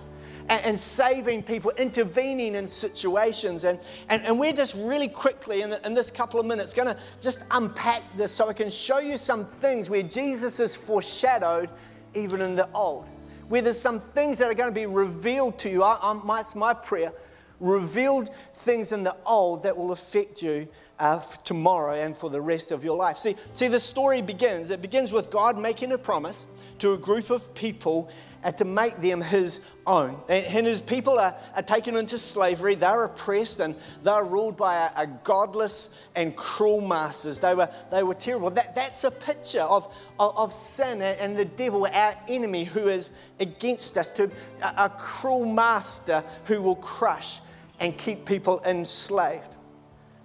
and, 0.50 0.64
and 0.64 0.80
saving 0.80 1.44
people, 1.44 1.72
intervening 1.78 2.56
in 2.56 2.68
situations. 2.68 3.64
And, 3.64 3.80
and, 4.10 4.24
and 4.26 4.40
we're 4.40 4.54
just 4.54 4.76
really 4.76 5.08
quickly, 5.08 5.62
in, 5.62 5.74
in 5.84 5.94
this 5.94 6.10
couple 6.10 6.40
of 6.40 6.46
minutes, 6.46 6.74
going 6.74 6.88
to 6.88 6.98
just 7.22 7.44
unpack 7.52 8.04
this 8.16 8.32
so 8.32 8.50
I 8.50 8.54
can 8.54 8.70
show 8.70 9.00
you 9.00 9.18
some 9.18 9.46
things 9.46 9.90
where 9.90 10.04
Jesus 10.04 10.60
is 10.60 10.76
foreshadowed 10.76 11.70
even 12.14 12.42
in 12.42 12.56
the 12.56 12.70
old. 12.74 13.06
Where 13.50 13.62
there's 13.62 13.80
some 13.80 14.00
things 14.00 14.38
that 14.40 14.50
are 14.50 14.54
going 14.54 14.70
to 14.70 14.80
be 14.80 14.86
revealed 14.86 15.58
to 15.60 15.70
you. 15.70 15.84
I, 15.84 15.98
I, 16.02 16.14
my, 16.14 16.44
my 16.56 16.74
prayer. 16.74 17.14
Revealed 17.60 18.30
things 18.56 18.92
in 18.92 19.04
the 19.04 19.16
old 19.26 19.64
that 19.64 19.76
will 19.76 19.92
affect 19.92 20.44
you 20.44 20.68
uh, 21.00 21.20
tomorrow 21.44 21.94
and 21.94 22.16
for 22.16 22.30
the 22.30 22.42
rest 22.42 22.72
of 22.72 22.84
your 22.84 22.98
life. 22.98 23.18
See, 23.18 23.36
see, 23.54 23.68
the 23.68 23.80
story 23.80 24.22
begins. 24.22 24.72
It 24.72 24.82
begins 24.82 25.12
with 25.12 25.30
God 25.30 25.58
making 25.58 25.92
a 25.92 25.98
promise 25.98 26.48
to 26.80 26.94
a 26.94 26.98
group 26.98 27.30
of 27.30 27.54
people 27.54 28.10
and 28.44 28.56
to 28.56 28.66
make 28.66 29.02
them 29.02 29.20
his 29.20 29.62
own. 29.86 30.18
And 30.30 30.66
his 30.66 30.82
people 30.82 31.20
are, 31.20 31.36
are 31.56 31.62
taken 31.62 31.96
into 31.96 32.18
slavery. 32.18 32.76
They're 32.76 33.04
oppressed 33.04 33.60
and 33.60 33.76
they're 34.04 34.24
ruled 34.24 34.56
by 34.56 34.86
a, 34.86 35.04
a 35.04 35.08
godless 35.08 35.90
and 36.16 36.36
cruel 36.36 36.80
masters. 36.80 37.40
They 37.40 37.56
were, 37.56 37.70
they 37.92 38.04
were 38.04 38.14
terrible. 38.14 38.52
That, 38.52 38.76
that's 38.76 39.04
a 39.04 39.12
picture 39.12 39.62
of, 39.62 39.94
of, 40.20 40.38
of 40.38 40.54
sin 40.54 41.02
and 41.02 41.36
the 41.36 41.46
devil, 41.46 41.88
our 41.92 42.16
enemy, 42.28 42.64
who 42.64 42.88
is 42.88 43.12
against 43.40 43.98
us, 43.98 44.12
to 44.12 44.32
a, 44.62 44.86
a 44.86 44.90
cruel 44.98 45.46
master 45.46 46.24
who 46.46 46.62
will 46.62 46.76
crush 46.76 47.42
and 47.80 47.98
keep 47.98 48.26
people 48.26 48.62
enslaved. 48.66 49.57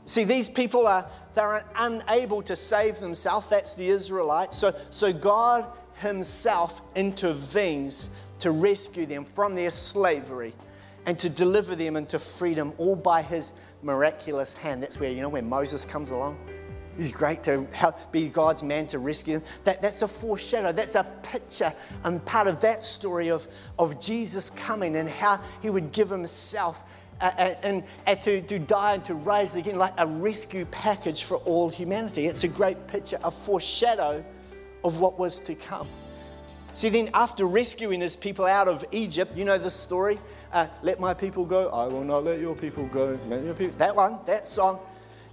See, 0.04 0.24
these 0.24 0.48
people 0.48 0.86
are 0.86 1.06
they're 1.34 1.64
unable 1.76 2.42
to 2.42 2.56
save 2.56 2.98
themselves. 2.98 3.48
That's 3.48 3.74
the 3.74 3.88
Israelites. 3.88 4.58
So, 4.58 4.74
so 4.90 5.12
God 5.12 5.66
himself 5.94 6.82
intervenes 6.94 8.10
to 8.40 8.50
rescue 8.50 9.06
them 9.06 9.24
from 9.24 9.54
their 9.54 9.70
slavery 9.70 10.54
and 11.06 11.18
to 11.18 11.30
deliver 11.30 11.74
them 11.74 11.96
into 11.96 12.18
freedom 12.18 12.74
all 12.76 12.96
by 12.96 13.22
his 13.22 13.54
miraculous 13.82 14.56
hand. 14.56 14.82
That's 14.82 15.00
where, 15.00 15.10
you 15.10 15.22
know, 15.22 15.30
when 15.30 15.48
Moses 15.48 15.86
comes 15.86 16.10
along 16.10 16.38
He's 16.96 17.12
great 17.12 17.42
to 17.44 17.66
help 17.72 18.12
be 18.12 18.28
God's 18.28 18.62
man 18.62 18.86
to 18.88 18.98
rescue 18.98 19.38
them. 19.38 19.48
That, 19.64 19.80
that's 19.80 20.02
a 20.02 20.08
foreshadow, 20.08 20.72
that's 20.72 20.94
a 20.94 21.04
picture 21.22 21.72
and 22.04 22.24
part 22.24 22.48
of 22.48 22.60
that 22.60 22.84
story 22.84 23.30
of, 23.30 23.48
of 23.78 23.98
Jesus 24.00 24.50
coming 24.50 24.96
and 24.96 25.08
how 25.08 25.40
he 25.62 25.70
would 25.70 25.92
give 25.92 26.10
himself 26.10 26.84
and, 27.22 27.84
and 28.06 28.20
to, 28.22 28.42
to 28.42 28.58
die 28.58 28.94
and 28.94 29.04
to 29.04 29.14
rise 29.14 29.54
again, 29.54 29.78
like 29.78 29.94
a 29.98 30.06
rescue 30.06 30.64
package 30.66 31.22
for 31.22 31.36
all 31.38 31.70
humanity. 31.70 32.26
It's 32.26 32.44
a 32.44 32.48
great 32.48 32.86
picture, 32.88 33.18
a 33.22 33.30
foreshadow 33.30 34.24
of 34.84 34.98
what 34.98 35.18
was 35.18 35.38
to 35.40 35.54
come. 35.54 35.88
See, 36.74 36.88
then 36.88 37.10
after 37.14 37.46
rescuing 37.46 38.00
his 38.00 38.16
people 38.16 38.46
out 38.46 38.66
of 38.66 38.84
Egypt, 38.92 39.36
you 39.36 39.44
know 39.44 39.58
the 39.58 39.70
story? 39.70 40.18
Uh, 40.52 40.66
let 40.82 40.98
my 40.98 41.14
people 41.14 41.44
go, 41.44 41.68
I 41.68 41.86
will 41.86 42.04
not 42.04 42.24
let 42.24 42.40
your 42.40 42.54
people 42.54 42.86
go. 42.86 43.18
Your 43.28 43.54
people. 43.54 43.74
That 43.78 43.94
one, 43.94 44.18
that 44.26 44.44
song. 44.44 44.80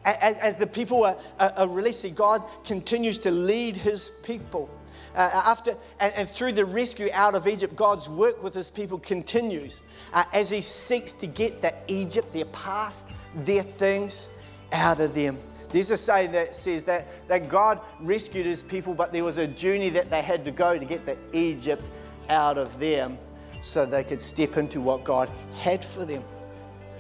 As, 0.05 0.37
as 0.37 0.55
the 0.55 0.67
people 0.67 1.03
are, 1.03 1.17
are, 1.39 1.51
are 1.57 1.67
releasing, 1.67 2.13
God 2.13 2.45
continues 2.63 3.17
to 3.19 3.31
lead 3.31 3.75
his 3.75 4.11
people. 4.23 4.69
Uh, 5.15 5.29
after, 5.33 5.75
and, 5.99 6.13
and, 6.13 6.29
through 6.29 6.51
the 6.51 6.63
rescue 6.63 7.09
out 7.13 7.35
of 7.35 7.47
Egypt, 7.47 7.75
God's 7.75 8.07
work 8.07 8.41
with 8.43 8.53
his 8.53 8.69
people 8.69 8.99
continues 8.99 9.81
uh, 10.13 10.23
as 10.33 10.49
he 10.49 10.61
seeks 10.61 11.13
to 11.13 11.27
get 11.27 11.61
that 11.61 11.83
Egypt, 11.87 12.31
their 12.31 12.45
past, 12.45 13.07
their 13.35 13.63
things 13.63 14.29
out 14.71 15.01
of 15.01 15.15
them. 15.15 15.37
There's 15.69 15.91
a 15.91 15.97
saying 15.97 16.31
that 16.31 16.55
says 16.55 16.83
that, 16.85 17.27
that 17.27 17.49
God 17.49 17.79
rescued 18.01 18.45
his 18.45 18.63
people, 18.63 18.93
but 18.93 19.11
there 19.11 19.23
was 19.23 19.37
a 19.37 19.47
journey 19.47 19.89
that 19.89 20.09
they 20.09 20.21
had 20.21 20.43
to 20.45 20.51
go 20.51 20.77
to 20.77 20.85
get 20.85 21.05
the 21.05 21.17
Egypt 21.33 21.89
out 22.29 22.57
of 22.57 22.79
them 22.79 23.17
so 23.61 23.85
they 23.85 24.03
could 24.03 24.21
step 24.21 24.57
into 24.57 24.81
what 24.81 25.03
God 25.03 25.29
had 25.59 25.83
for 25.83 26.05
them. 26.05 26.23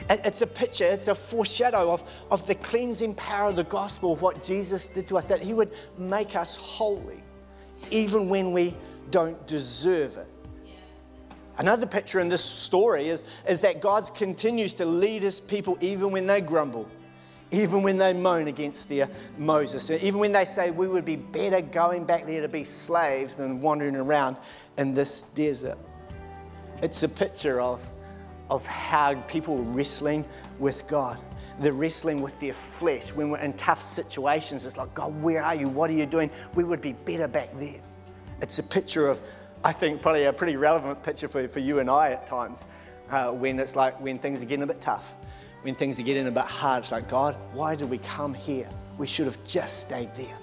It's 0.09 0.41
a 0.41 0.47
picture, 0.47 0.85
it's 0.85 1.07
a 1.07 1.15
foreshadow 1.15 1.91
of, 1.91 2.03
of 2.31 2.45
the 2.47 2.55
cleansing 2.55 3.13
power 3.13 3.49
of 3.49 3.55
the 3.55 3.63
gospel, 3.63 4.13
of 4.13 4.21
what 4.21 4.41
Jesus 4.41 4.87
did 4.87 5.07
to 5.09 5.17
us, 5.17 5.25
that 5.25 5.41
he 5.41 5.53
would 5.53 5.71
make 5.97 6.35
us 6.35 6.55
holy, 6.55 7.23
even 7.91 8.29
when 8.29 8.51
we 8.51 8.75
don't 9.11 9.45
deserve 9.47 10.17
it. 10.17 10.27
Another 11.57 11.85
picture 11.85 12.19
in 12.19 12.29
this 12.29 12.43
story 12.43 13.09
is, 13.09 13.23
is 13.47 13.61
that 13.61 13.81
God 13.81 14.09
continues 14.15 14.73
to 14.75 14.85
lead 14.85 15.23
his 15.23 15.41
people 15.41 15.77
even 15.81 16.11
when 16.11 16.25
they 16.25 16.39
grumble 16.39 16.89
even 17.51 17.81
when 17.81 17.97
they 17.97 18.13
moan 18.13 18.47
against 18.47 18.89
their 18.89 19.09
Moses, 19.37 19.89
even 19.89 20.19
when 20.19 20.31
they 20.31 20.45
say 20.45 20.71
we 20.71 20.87
would 20.87 21.05
be 21.05 21.15
better 21.15 21.61
going 21.61 22.05
back 22.05 22.25
there 22.25 22.41
to 22.41 22.47
be 22.47 22.63
slaves 22.63 23.37
than 23.37 23.61
wandering 23.61 23.95
around 23.95 24.37
in 24.77 24.93
this 24.93 25.23
desert. 25.33 25.77
It's 26.81 27.03
a 27.03 27.09
picture 27.09 27.59
of, 27.59 27.81
of 28.49 28.65
how 28.65 29.15
people 29.21 29.57
wrestling 29.57 30.25
with 30.59 30.87
God. 30.87 31.19
They're 31.59 31.73
wrestling 31.73 32.21
with 32.21 32.39
their 32.39 32.53
flesh. 32.53 33.13
When 33.13 33.29
we're 33.29 33.39
in 33.39 33.53
tough 33.53 33.81
situations, 33.81 34.65
it's 34.65 34.77
like, 34.77 34.93
God, 34.93 35.13
where 35.21 35.43
are 35.43 35.55
you? 35.55 35.67
What 35.69 35.89
are 35.89 35.93
you 35.93 36.05
doing? 36.05 36.29
We 36.55 36.63
would 36.63 36.81
be 36.81 36.93
better 36.93 37.27
back 37.27 37.49
there. 37.59 37.81
It's 38.41 38.59
a 38.59 38.63
picture 38.63 39.07
of, 39.07 39.19
I 39.63 39.73
think, 39.73 40.01
probably 40.01 40.23
a 40.23 40.33
pretty 40.33 40.55
relevant 40.55 41.03
picture 41.03 41.27
for, 41.27 41.47
for 41.47 41.59
you 41.59 41.79
and 41.79 41.89
I 41.89 42.11
at 42.11 42.25
times 42.25 42.63
uh, 43.11 43.31
when 43.31 43.59
it's 43.59 43.75
like 43.75 43.99
when 43.99 44.17
things 44.17 44.41
are 44.41 44.45
getting 44.45 44.63
a 44.63 44.67
bit 44.67 44.79
tough 44.79 45.13
when 45.61 45.75
things 45.75 45.99
are 45.99 46.03
getting 46.03 46.27
a 46.27 46.31
bit 46.31 46.45
hard, 46.45 46.83
it's 46.83 46.91
like, 46.91 47.09
God, 47.09 47.35
why 47.53 47.75
did 47.75 47.89
we 47.89 47.97
come 47.99 48.33
here? 48.33 48.69
We 48.97 49.07
should 49.07 49.25
have 49.25 49.41
just 49.43 49.81
stayed 49.81 50.13
there, 50.15 50.37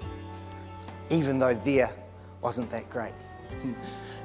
even 1.10 1.38
though 1.38 1.54
there 1.54 1.90
wasn't 2.42 2.70
that 2.70 2.88
great. 2.90 3.14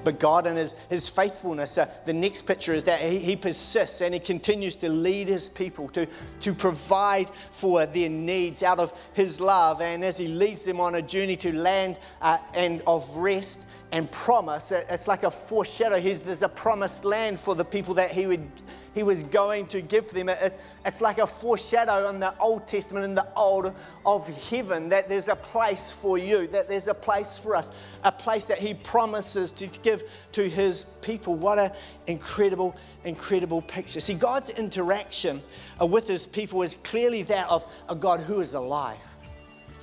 But 0.03 0.20
God 0.20 0.48
and 0.48 0.58
His, 0.58 0.75
his 0.89 1.08
faithfulness, 1.08 1.77
uh, 1.77 1.88
the 2.05 2.13
next 2.13 2.43
picture 2.43 2.74
is 2.74 2.84
that 2.86 3.01
he, 3.01 3.20
he, 3.20 3.36
persists 3.36 4.01
and 4.01 4.13
He 4.13 4.20
continues 4.20 4.75
to 4.77 4.89
lead 4.89 5.27
His 5.27 5.50
people 5.50 5.89
to, 5.89 6.08
to 6.41 6.53
provide 6.53 7.29
for 7.51 7.86
their 7.86 8.10
needs 8.10 8.63
out 8.63 8.79
of 8.79 8.93
His 9.13 9.39
love. 9.39 9.81
And 9.81 10.03
as 10.03 10.17
He 10.17 10.27
leads 10.27 10.63
them 10.63 10.79
on 10.79 10.96
a 10.96 11.01
journey 11.01 11.36
to 11.38 11.53
land 11.53 12.00
uh, 12.22 12.38
and 12.53 12.81
of 12.88 13.10
rest 13.15 13.65
and 13.92 14.12
promise, 14.12 14.72
it's 14.72 15.08
like 15.08 15.24
a 15.24 15.32
foreshadow. 15.32 16.00
He's, 16.00 16.22
there's 16.22 16.44
a 16.44 16.50
promised 16.50 17.04
land 17.04 17.40
for 17.40 17.56
the 17.56 17.66
people 17.66 17.94
that 17.96 18.12
He 18.12 18.26
would 18.26 18.48
he 18.94 19.04
was 19.04 19.24
going 19.24 19.68
to 19.68 19.82
give 19.82 20.10
them. 20.10 20.30
It's 20.30 21.00
like 21.02 21.18
a 21.18 21.28
foreshadow 21.28 22.10
in 22.10 22.20
the 22.20 22.38
Old 22.40 22.68
Testament, 22.68 23.06
in 23.06 23.16
the 23.16 23.28
Old 23.36 23.74
of 24.06 24.28
heaven, 24.50 24.90
that 24.90 25.08
there's 25.08 25.30
a 25.30 25.36
place 25.36 25.92
for 25.92 26.18
you, 26.18 26.48
that 26.48 26.68
there's 26.68 26.88
a 26.88 26.94
place 26.94 27.38
for 27.38 27.56
us, 27.56 27.72
a 28.04 28.12
place 28.12 28.46
that 28.46 28.60
he 28.60 28.74
promises 28.74 29.54
to 29.54 29.68
give 29.68 30.04
to 30.34 30.50
his 30.50 30.84
people. 31.02 31.36
What 31.36 31.58
an 31.58 31.72
incredible, 32.08 32.76
incredible 33.06 33.62
picture. 33.62 34.02
See, 34.02 34.14
God's 34.14 34.50
interaction 34.50 35.42
uh, 35.80 35.86
with 35.86 36.08
his 36.08 36.28
people 36.28 36.62
is 36.62 36.76
clearly 36.76 37.24
that 37.24 37.50
of 37.50 37.66
a 37.88 37.96
God 37.96 38.20
who 38.20 38.42
is 38.42 38.56
alive, 38.56 38.98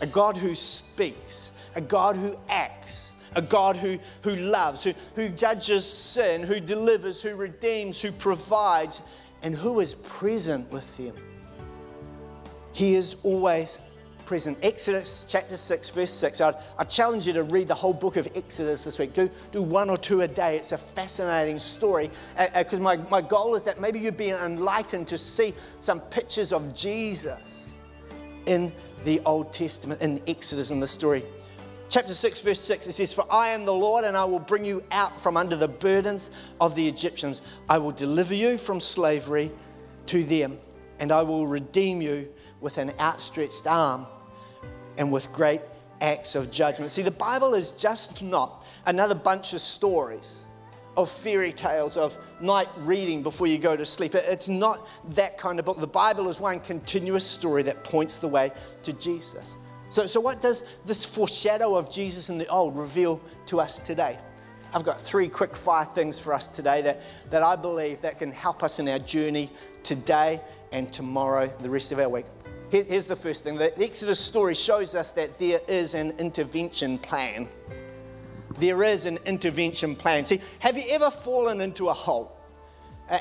a 0.03 0.07
God 0.07 0.37
who 0.37 0.55
speaks, 0.55 1.51
a 1.75 1.81
God 1.81 2.15
who 2.15 2.39
acts 2.51 3.08
a 3.35 3.43
God 3.43 3.77
who, 3.77 3.99
who 4.23 4.37
loves, 4.37 4.83
who, 4.83 4.95
who 5.15 5.29
judges 5.29 5.87
sin, 5.87 6.43
who 6.43 6.61
delivers, 6.61 7.23
who 7.23 7.35
redeems, 7.35 8.01
who 8.01 8.13
provides, 8.13 9.03
and 9.43 9.55
who 9.55 9.81
is 9.81 9.95
present 9.95 10.71
with 10.73 10.97
them. 10.97 11.15
He 12.73 12.95
is 12.95 13.17
always 13.23 13.79
present. 14.27 14.59
Exodus 14.63 15.25
chapter 15.29 15.57
6, 15.57 15.91
verse 15.91 16.13
6. 16.13 16.41
I'd, 16.41 16.55
i 16.77 16.85
challenge 16.85 17.27
you 17.27 17.33
to 17.33 17.45
read 17.45 17.67
the 17.67 17.75
whole 17.75 17.95
book 17.95 18.17
of 18.17 18.29
Exodus 18.35 18.85
this 18.85 18.99
week. 18.99 19.15
Do, 19.15 19.31
do 19.53 19.63
one 19.63 19.89
or 19.89 19.97
two 19.97 20.21
a 20.21 20.29
day. 20.29 20.57
It's 20.57 20.73
a 20.73 20.79
fascinating 20.79 21.59
story. 21.59 22.11
Because 22.37 22.75
uh, 22.75 22.77
uh, 22.77 22.81
my, 22.81 22.97
my 23.11 23.23
goal 23.23 23.55
is 23.55 23.63
that 23.65 23.81
maybe 23.81 23.99
you'd 23.99 24.19
be 24.19 24.31
enlightened 24.31 25.09
to 25.09 25.19
see 25.19 25.55
some 25.81 26.01
pictures 26.01 26.53
of 26.53 26.75
Jesus 26.75 27.71
in 28.47 28.73
the 29.05 29.21
Old 29.21 29.53
Testament, 29.53 30.03
in 30.03 30.21
Exodus, 30.27 30.71
in 30.71 30.81
the 30.81 30.87
story 30.87 31.25
chapter 31.89 32.15
6, 32.15 32.41
verse 32.41 32.61
6, 32.61 32.87
it 32.87 32.93
says, 32.93 33.13
For 33.13 33.27
I 33.31 33.51
am 33.51 33.65
the 33.65 33.75
Lord, 33.75 34.05
and 34.05 34.17
I 34.17 34.25
will 34.25 34.39
bring 34.39 34.65
you 34.65 34.83
out 34.91 35.19
from 35.21 35.37
under 35.37 35.57
the 35.57 35.69
burdens 35.69 36.31
of 36.61 36.75
the 36.75 36.87
Egyptians. 36.87 37.43
I 37.69 37.79
will 37.79 37.93
deliver 37.93 38.35
you 38.35 38.59
from 38.59 38.81
slavery 38.81 39.51
to 40.07 40.25
them, 40.25 40.59
and 40.99 41.13
I 41.13 41.23
will 41.23 41.47
redeem 41.47 42.01
you 42.01 42.29
with 42.61 42.79
an 42.79 42.93
outstretched 42.99 43.67
arm 43.67 44.07
and 44.97 45.13
with 45.13 45.33
great 45.33 45.63
acts 46.01 46.35
of 46.35 46.51
judgment. 46.51 46.91
See, 46.91 47.03
the 47.03 47.11
Bible 47.11 47.55
is 47.55 47.73
just 47.73 48.23
not 48.23 48.65
another 48.87 49.15
bunch 49.15 49.53
of 49.53 49.61
stories 49.61 50.45
of 50.97 51.09
fairy 51.09 51.53
tales, 51.53 51.97
of 51.97 52.19
night 52.41 52.69
reading 52.79 53.23
before 53.23 53.47
you 53.47 53.57
go 53.57 53.77
to 53.77 53.87
sleep. 53.87 54.17
It's 54.17 54.49
not 54.49 54.87
that 55.11 55.39
kind 55.39 55.61
of 55.61 55.65
book. 55.65 55.79
The 55.79 55.87
Bible 55.87 56.29
is 56.29 56.41
one 56.41 56.59
continuous 56.59 57.25
story 57.25 57.63
that 57.65 57.85
points 57.85 58.19
the 58.19 58.27
way 58.27 58.51
to 58.83 58.93
Jesus. 58.93 59.55
So, 59.91 60.07
so 60.07 60.21
what 60.21 60.43
does 60.43 60.65
this 60.85 61.05
foreshadow 61.05 61.77
of 61.77 61.91
Jesus 61.91 62.29
in 62.29 62.39
the 62.39 62.47
old 62.49 62.77
reveal 62.77 63.21
to 63.47 63.61
us 63.61 63.79
today? 63.79 64.19
I've 64.75 64.85
got 64.85 65.01
three 65.01 65.29
quick 65.29 65.57
fire 65.57 65.87
things 65.87 66.21
for 66.21 66.35
us 66.35 66.47
today 66.47 66.83
that, 66.83 67.03
that 67.31 67.43
I 67.43 67.57
believe 67.57 68.03
that 68.03 68.19
can 68.19 68.31
help 68.33 68.63
us 68.63 68.79
in 68.79 68.89
our 68.89 68.99
journey 68.99 69.51
today 69.83 70.43
and 70.73 70.93
tomorrow, 70.93 71.51
the 71.63 71.71
rest 71.71 71.91
of 71.91 71.99
our 71.99 72.09
week. 72.09 72.27
Here, 72.71 72.85
here's 72.85 73.07
the 73.07 73.17
first 73.17 73.45
thing. 73.45 73.57
The 73.57 73.83
Exodus 73.83 74.21
story 74.21 74.55
shows 74.55 74.95
us 74.95 75.13
that 75.13 75.39
there 75.39 75.61
is 75.69 75.95
an 75.95 76.11
intervention 76.19 76.99
plan. 76.99 77.49
There 78.59 78.83
is 78.83 79.07
an 79.07 79.19
intervention 79.25 79.97
plan. 79.97 80.27
See, 80.27 80.41
have 80.59 80.77
you 80.77 80.85
ever 80.91 81.11
fallen 81.11 81.63
into 81.63 81.89
a 81.89 81.95
hole? 81.95 82.38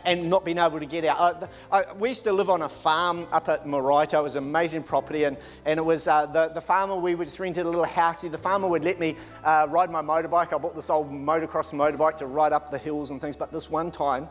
And 0.03 0.29
not 0.29 0.43
being 0.43 0.57
able 0.57 0.79
to 0.79 0.85
get 0.85 1.05
out. 1.05 1.49
I, 1.71 1.79
I, 1.79 1.93
we 1.93 2.09
used 2.09 2.25
to 2.25 2.33
live 2.33 2.49
on 2.49 2.63
a 2.63 2.69
farm 2.69 3.25
up 3.31 3.47
at 3.47 3.65
Maraetai. 3.65 4.19
It 4.19 4.23
was 4.23 4.35
an 4.35 4.43
amazing 4.43 4.83
property, 4.83 5.23
and, 5.23 5.37
and 5.63 5.77
it 5.77 5.83
was 5.83 6.07
uh, 6.07 6.25
the, 6.25 6.49
the 6.49 6.59
farmer, 6.59 6.95
we 6.97 7.15
just 7.15 7.39
rented 7.39 7.65
a 7.65 7.69
little 7.69 7.85
house. 7.85 8.21
The 8.21 8.37
farmer 8.37 8.67
would 8.67 8.83
let 8.83 8.99
me 8.99 9.15
uh, 9.45 9.67
ride 9.69 9.89
my 9.89 10.01
motorbike. 10.01 10.53
I 10.53 10.57
bought 10.57 10.75
this 10.75 10.89
old 10.89 11.09
motocross 11.09 11.73
motorbike 11.73 12.17
to 12.17 12.25
ride 12.25 12.51
up 12.51 12.69
the 12.69 12.77
hills 12.77 13.11
and 13.11 13.21
things, 13.21 13.37
but 13.37 13.51
this 13.51 13.69
one 13.69 13.91
time, 13.91 14.27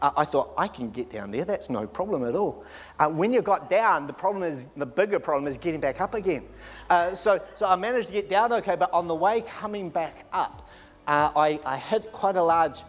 uh, 0.00 0.12
I 0.16 0.24
thought, 0.24 0.54
I 0.56 0.68
can 0.68 0.90
get 0.90 1.10
down 1.10 1.30
there, 1.30 1.44
that's 1.44 1.68
no 1.68 1.86
problem 1.86 2.24
at 2.24 2.34
all. 2.34 2.64
Uh, 2.98 3.08
when 3.10 3.32
you 3.32 3.42
got 3.42 3.68
down, 3.68 4.06
the 4.06 4.12
problem 4.12 4.42
is, 4.44 4.66
the 4.76 4.86
bigger 4.86 5.18
problem 5.18 5.46
is 5.46 5.58
getting 5.58 5.80
back 5.80 6.00
up 6.00 6.14
again. 6.14 6.44
Uh, 6.88 7.14
so, 7.14 7.40
so 7.54 7.66
I 7.66 7.76
managed 7.76 8.08
to 8.08 8.14
get 8.14 8.28
down 8.28 8.52
okay, 8.52 8.76
but 8.76 8.92
on 8.92 9.08
the 9.08 9.14
way 9.14 9.42
coming 9.42 9.90
back 9.90 10.26
up, 10.32 10.68
uh, 11.06 11.32
I, 11.34 11.60
I 11.64 11.76
hit 11.76 12.12
quite 12.12 12.36
a 12.36 12.42
large 12.42 12.82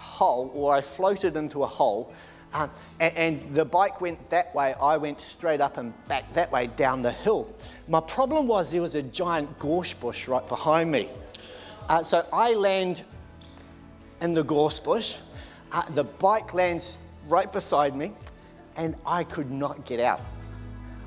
hole, 0.00 0.50
or 0.54 0.74
I 0.74 0.80
floated 0.80 1.36
into 1.36 1.62
a 1.62 1.66
hole, 1.66 2.12
uh, 2.52 2.66
and, 2.98 3.16
and, 3.16 3.54
the 3.54 3.64
bike 3.64 4.00
went 4.00 4.28
that 4.30 4.52
way. 4.54 4.74
I 4.82 4.96
went 4.96 5.20
straight 5.20 5.60
up 5.60 5.76
and 5.76 5.94
back 6.08 6.32
that 6.32 6.50
way 6.50 6.66
down 6.66 7.00
the 7.00 7.12
hill. 7.12 7.48
My 7.86 8.00
problem 8.00 8.48
was 8.48 8.72
there 8.72 8.82
was 8.82 8.96
a 8.96 9.04
giant 9.04 9.56
gorse 9.60 9.94
bush 9.94 10.26
right 10.26 10.46
behind 10.48 10.90
me. 10.90 11.08
Uh, 11.88 12.02
so 12.02 12.26
I 12.32 12.54
land 12.54 13.04
in 14.20 14.34
the 14.34 14.42
gorse 14.42 14.80
bush. 14.80 15.18
Uh, 15.70 15.88
the 15.90 16.02
bike 16.02 16.52
lands 16.52 16.98
right 17.28 17.52
beside 17.52 17.94
me, 17.94 18.12
and 18.76 18.96
I 19.06 19.22
could 19.22 19.50
not 19.52 19.86
get 19.86 20.00
out. 20.00 20.20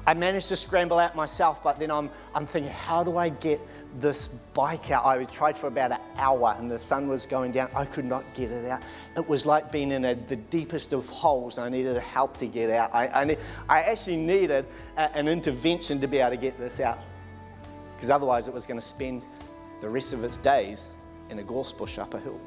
I 0.06 0.14
managed 0.14 0.50
to 0.50 0.56
scramble 0.56 1.00
out 1.00 1.16
myself, 1.16 1.62
but 1.64 1.80
then 1.80 1.92
I'm, 1.92 2.10
I'm 2.34 2.46
thinking, 2.46 2.72
how 2.72 3.04
do 3.04 3.18
I 3.18 3.30
get 3.30 3.60
this 4.00 4.28
bike 4.54 4.92
out. 4.92 5.06
I 5.06 5.24
tried 5.26 5.56
for 5.56 5.68
about 5.68 5.92
an 5.92 6.00
hour 6.18 6.56
and 6.58 6.70
the 6.70 6.80
sun 6.80 7.08
was 7.08 7.26
going 7.26 7.52
down. 7.52 7.70
I 7.76 7.86
could 7.86 8.06
not 8.06 8.24
get 8.34 8.52
it 8.52 8.68
out. 8.68 8.82
It 9.16 9.28
was 9.28 9.46
like 9.46 9.72
being 9.72 9.92
in 9.92 10.06
a, 10.06 10.16
the 10.16 10.36
deepest 10.36 10.94
of 10.94 11.08
holes. 11.10 11.58
I 11.58 11.70
needed 11.70 11.98
help 11.98 12.38
to 12.38 12.48
get 12.48 12.70
out. 12.70 12.94
I, 12.94 13.08
I, 13.08 13.38
I 13.70 13.82
actually 13.82 14.18
needed 14.18 14.66
a, 14.98 15.02
an 15.16 15.28
intervention 15.28 16.02
to 16.02 16.08
be 16.08 16.18
able 16.18 16.32
to 16.32 16.38
get 16.38 16.58
this 16.58 16.80
out. 16.80 17.00
because 17.96 18.10
otherwise 18.10 18.48
it 18.48 18.54
was 18.54 18.66
going 18.66 18.80
to 18.80 18.86
spend 18.86 19.24
the 19.82 19.90
rest 19.90 20.14
of 20.14 20.24
its 20.24 20.38
days 20.38 20.90
in 21.30 21.40
a 21.40 21.44
gorse 21.44 21.72
bush 21.72 21.98
up 21.98 22.14
a 22.14 22.20
hill. 22.20 22.40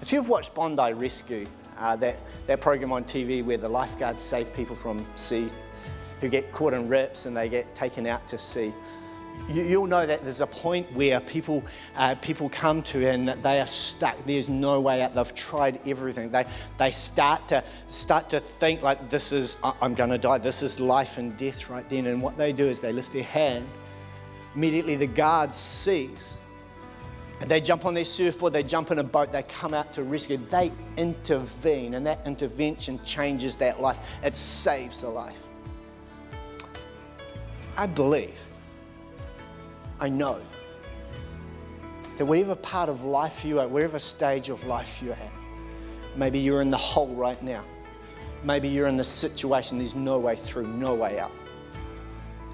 If 0.00 0.12
you've 0.12 0.28
watched 0.28 0.54
Bondi 0.54 0.92
Rescue, 0.92 1.46
uh, 1.78 1.96
that, 1.96 2.16
that 2.46 2.60
program 2.60 2.92
on 2.92 3.04
TV 3.04 3.44
where 3.44 3.56
the 3.56 3.68
lifeguards 3.68 4.20
save 4.20 4.54
people 4.54 4.76
from 4.76 5.04
sea 5.16 5.48
who 6.22 6.28
get 6.28 6.50
caught 6.52 6.72
in 6.72 6.88
rips 6.88 7.26
and 7.26 7.36
they 7.36 7.50
get 7.50 7.74
taken 7.74 8.06
out 8.06 8.26
to 8.28 8.38
sea, 8.38 8.72
you, 9.48 9.80
will 9.80 9.88
know 9.88 10.06
that 10.06 10.22
there's 10.22 10.40
a 10.40 10.46
point 10.46 10.90
where 10.92 11.20
people, 11.20 11.62
uh, 11.96 12.14
people 12.16 12.48
come 12.48 12.82
to 12.84 13.06
and 13.06 13.28
they 13.28 13.60
are 13.60 13.66
stuck. 13.66 14.16
There's 14.24 14.48
no 14.48 14.80
way 14.80 15.02
out. 15.02 15.14
They've 15.14 15.34
tried 15.34 15.80
everything. 15.86 16.30
They, 16.30 16.46
they 16.78 16.90
start, 16.90 17.48
to, 17.48 17.64
start 17.88 18.30
to 18.30 18.40
think 18.40 18.82
like 18.82 19.10
this 19.10 19.32
is, 19.32 19.56
I'm 19.62 19.94
going 19.94 20.10
to 20.10 20.18
die. 20.18 20.38
This 20.38 20.62
is 20.62 20.78
life 20.78 21.18
and 21.18 21.36
death 21.36 21.68
right 21.68 21.88
then. 21.90 22.06
And 22.06 22.22
what 22.22 22.36
they 22.36 22.52
do 22.52 22.64
is 22.64 22.80
they 22.80 22.92
lift 22.92 23.12
their 23.12 23.24
hand. 23.24 23.68
Immediately 24.54 24.96
the 24.96 25.06
guard 25.06 25.52
sees. 25.52 26.36
And 27.40 27.50
they 27.50 27.60
jump 27.60 27.84
on 27.84 27.94
their 27.94 28.04
surfboard, 28.04 28.52
they 28.52 28.62
jump 28.62 28.92
in 28.92 29.00
a 29.00 29.04
boat, 29.04 29.32
they 29.32 29.42
come 29.42 29.74
out 29.74 29.92
to 29.94 30.04
rescue. 30.04 30.36
They 30.36 30.70
intervene, 30.96 31.94
and 31.94 32.06
that 32.06 32.24
intervention 32.24 33.02
changes 33.02 33.56
that 33.56 33.80
life. 33.82 33.98
It 34.22 34.36
saves 34.36 35.02
a 35.02 35.08
life. 35.08 35.36
I 37.76 37.86
believe 37.86 38.38
I 40.00 40.08
know 40.08 40.40
that 42.16 42.26
whatever 42.26 42.54
part 42.54 42.88
of 42.88 43.02
life 43.04 43.44
you 43.44 43.60
are, 43.60 43.68
whatever 43.68 43.98
stage 43.98 44.48
of 44.48 44.64
life 44.64 45.00
you're 45.02 45.14
at, 45.14 45.32
maybe 46.16 46.38
you're 46.38 46.60
in 46.60 46.70
the 46.70 46.76
hole 46.76 47.14
right 47.14 47.42
now. 47.42 47.64
Maybe 48.44 48.68
you're 48.68 48.88
in 48.88 48.96
the 48.96 49.04
situation 49.04 49.78
there's 49.78 49.94
no 49.94 50.18
way 50.18 50.36
through, 50.36 50.66
no 50.66 50.94
way 50.94 51.18
out. 51.18 51.32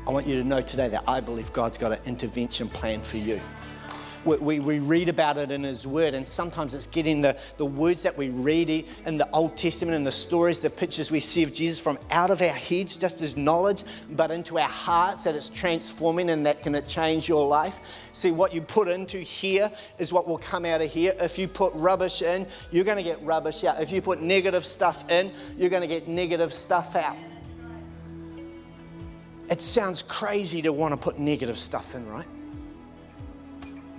I 0.06 0.10
want 0.10 0.26
you 0.26 0.36
to 0.36 0.44
know 0.44 0.60
today 0.60 0.88
that 0.88 1.04
I 1.08 1.20
believe 1.20 1.52
God's 1.52 1.76
got 1.76 1.92
an 1.92 2.00
intervention 2.04 2.68
plan 2.68 3.02
for 3.02 3.16
you 3.16 3.40
we, 4.24 4.60
we 4.60 4.78
read 4.78 5.08
about 5.08 5.36
it 5.36 5.50
in 5.50 5.62
His 5.62 5.86
Word, 5.86 6.14
and 6.14 6.26
sometimes 6.26 6.74
it's 6.74 6.86
getting 6.86 7.20
the, 7.20 7.36
the 7.56 7.64
words 7.64 8.02
that 8.02 8.16
we 8.16 8.28
read 8.28 8.84
in 9.06 9.18
the 9.18 9.28
Old 9.30 9.56
Testament 9.56 9.96
and 9.96 10.06
the 10.06 10.12
stories, 10.12 10.58
the 10.58 10.70
pictures 10.70 11.10
we 11.10 11.20
see 11.20 11.42
of 11.42 11.52
Jesus 11.52 11.78
from 11.78 11.98
out 12.10 12.30
of 12.30 12.40
our 12.40 12.48
heads, 12.48 12.96
just 12.96 13.22
as 13.22 13.36
knowledge, 13.36 13.84
but 14.10 14.30
into 14.30 14.58
our 14.58 14.68
hearts, 14.68 15.24
that 15.24 15.34
it's 15.34 15.48
transforming 15.48 16.30
and 16.30 16.44
that 16.46 16.62
can 16.62 16.84
change 16.86 17.28
your 17.28 17.46
life. 17.46 17.80
See, 18.12 18.30
what 18.30 18.52
you 18.52 18.60
put 18.60 18.88
into 18.88 19.18
here 19.18 19.70
is 19.98 20.12
what 20.12 20.26
will 20.26 20.38
come 20.38 20.64
out 20.64 20.80
of 20.80 20.90
here. 20.90 21.14
If 21.20 21.38
you 21.38 21.48
put 21.48 21.72
rubbish 21.74 22.22
in, 22.22 22.46
you're 22.70 22.84
going 22.84 22.96
to 22.96 23.02
get 23.02 23.22
rubbish 23.22 23.64
out. 23.64 23.80
If 23.80 23.92
you 23.92 24.02
put 24.02 24.20
negative 24.20 24.64
stuff 24.64 25.08
in, 25.10 25.32
you're 25.56 25.70
going 25.70 25.82
to 25.82 25.88
get 25.88 26.08
negative 26.08 26.52
stuff 26.52 26.96
out. 26.96 27.16
It 29.50 29.60
sounds 29.60 30.02
crazy 30.02 30.60
to 30.62 30.72
want 30.72 30.92
to 30.92 30.96
put 30.98 31.18
negative 31.18 31.58
stuff 31.58 31.94
in, 31.94 32.06
right? 32.06 32.26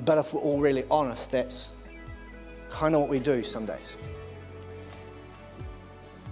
But 0.06 0.18
if 0.18 0.34
we're 0.34 0.41
all 0.41 0.60
really 0.60 0.86
honest, 0.89 1.32
that's 1.32 1.72
kind 2.70 2.96
of 2.96 3.01
what 3.01 3.10
we 3.10 3.20
do 3.20 3.44
some 3.44 3.65
days. 3.65 3.98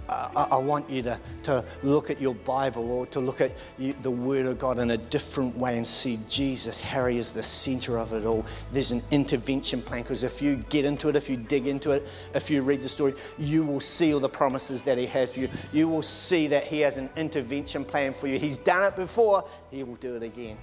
I, 0.08 0.48
I, 0.52 0.56
want 0.56 0.88
you 0.88 1.02
to, 1.02 1.20
to 1.42 1.64
look 1.82 2.08
at 2.08 2.18
your 2.18 2.34
Bible 2.34 2.90
or 2.90 3.06
to 3.06 3.20
look 3.20 3.42
at 3.42 3.52
you, 3.78 3.94
the 4.02 4.10
Word 4.10 4.46
of 4.46 4.58
God 4.58 4.78
in 4.78 4.92
a 4.92 4.96
different 4.96 5.56
way 5.56 5.76
and 5.76 5.86
see 5.86 6.18
Jesus, 6.28 6.80
Harry, 6.80 7.18
is 7.18 7.32
the 7.32 7.42
center 7.42 7.98
of 7.98 8.14
it 8.14 8.24
all. 8.24 8.46
There's 8.72 8.90
an 8.90 9.02
intervention 9.10 9.82
plan 9.82 10.02
because 10.02 10.22
if 10.22 10.40
you 10.40 10.56
get 10.70 10.86
into 10.86 11.10
it, 11.10 11.16
if 11.16 11.28
you 11.28 11.36
dig 11.36 11.66
into 11.66 11.90
it, 11.90 12.08
if 12.34 12.50
you 12.50 12.62
read 12.62 12.80
the 12.80 12.88
story, 12.88 13.14
you 13.38 13.64
will 13.64 13.80
see 13.80 14.14
all 14.14 14.20
the 14.20 14.28
promises 14.30 14.82
that 14.84 14.96
He 14.96 15.04
has 15.06 15.32
for 15.32 15.40
you. 15.40 15.50
You 15.72 15.88
will 15.88 16.02
see 16.02 16.46
that 16.48 16.64
He 16.64 16.80
has 16.80 16.96
an 16.96 17.10
intervention 17.16 17.84
plan 17.84 18.14
for 18.14 18.28
you. 18.28 18.38
He's 18.38 18.58
done 18.58 18.84
it 18.84 18.96
before, 18.96 19.44
He 19.70 19.82
will 19.82 19.96
do 19.96 20.16
it 20.16 20.22
again. 20.22 20.56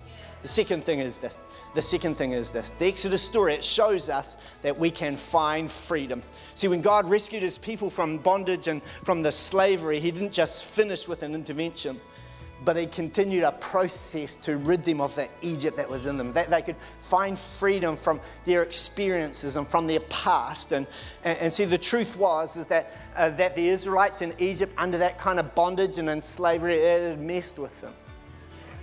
The 0.45 0.49
second 0.49 0.83
thing 0.83 0.99
is 0.99 1.17
this. 1.17 1.39
The 1.73 1.81
second 1.81 2.17
thing 2.17 2.33
is 2.33 2.51
this. 2.51 2.69
The 2.69 2.85
Exodus 2.85 3.23
story, 3.23 3.55
it 3.55 3.63
shows 3.63 4.09
us 4.09 4.37
that 4.61 4.77
we 4.77 4.91
can 4.91 5.17
find 5.17 5.71
freedom. 5.71 6.21
See, 6.53 6.67
when 6.67 6.81
God 6.81 7.09
rescued 7.09 7.41
his 7.41 7.57
people 7.57 7.89
from 7.89 8.19
bondage 8.19 8.67
and 8.67 8.83
from 8.83 9.23
the 9.23 9.31
slavery, 9.31 9.99
he 9.99 10.11
didn't 10.11 10.33
just 10.33 10.65
finish 10.65 11.07
with 11.07 11.23
an 11.23 11.33
intervention, 11.33 11.99
but 12.63 12.75
he 12.75 12.85
continued 12.85 13.43
a 13.43 13.53
process 13.53 14.35
to 14.35 14.57
rid 14.57 14.83
them 14.83 15.01
of 15.01 15.15
that 15.15 15.31
Egypt 15.41 15.77
that 15.77 15.89
was 15.89 16.05
in 16.05 16.15
them. 16.15 16.31
That 16.33 16.51
they 16.51 16.61
could 16.61 16.77
find 16.99 17.39
freedom 17.39 17.95
from 17.95 18.21
their 18.45 18.61
experiences 18.61 19.55
and 19.55 19.67
from 19.67 19.87
their 19.87 20.01
past. 20.01 20.73
And, 20.73 20.85
and, 21.23 21.39
and 21.39 21.51
see, 21.51 21.65
the 21.65 21.79
truth 21.79 22.15
was 22.17 22.55
is 22.55 22.67
that, 22.67 22.95
uh, 23.15 23.31
that 23.31 23.55
the 23.55 23.67
Israelites 23.67 24.21
in 24.21 24.31
Egypt, 24.37 24.71
under 24.77 24.99
that 24.99 25.17
kind 25.17 25.39
of 25.39 25.55
bondage 25.55 25.97
and 25.97 26.07
in 26.07 26.21
slavery, 26.21 26.75
it 26.75 27.17
messed 27.17 27.57
with 27.57 27.81
them. 27.81 27.95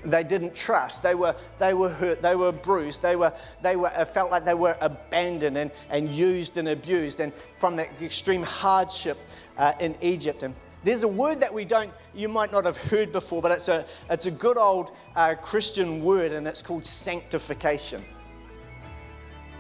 They 0.05 0.25
didn't 0.25 0.55
trust. 0.55 1.03
They 1.03 1.15
were, 1.15 1.35
they 1.59 1.75
were 1.75 1.89
hurt. 1.89 2.23
They 2.23 2.35
were 2.35 2.53
bruised. 2.53 3.03
They, 3.03 3.17
were, 3.17 3.33
they 3.63 3.77
were, 3.77 3.91
felt 4.05 4.31
like 4.31 4.45
they 4.45 4.55
were 4.55 4.77
abandoned 4.81 5.57
and, 5.57 5.71
and 5.91 6.13
used 6.13 6.57
and 6.57 6.69
abused. 6.69 7.21
And 7.21 7.33
from 7.55 7.77
that 7.77 7.89
extreme 8.03 8.43
hardship 8.43 9.19
uh, 9.57 9.75
in 9.79 9.95
Egypt. 10.01 10.43
And 10.43 10.55
there's 10.85 11.05
a 11.05 11.09
word 11.09 11.41
that 11.41 11.55
we 11.55 11.65
don't, 11.65 11.93
you 12.15 12.29
might 12.29 12.51
not 12.51 12.65
have 12.65 12.77
heard 12.77 13.13
before, 13.13 13.41
but 13.41 13.53
it's 13.53 13.69
a, 13.69 13.87
it's 14.11 14.27
a 14.27 14.31
good 14.31 14.59
old 14.59 14.91
uh, 15.15 15.35
Christian 15.41 16.03
word, 16.03 16.33
and 16.33 16.47
it's 16.49 16.63
called 16.63 16.85
sanctification. 16.85 18.05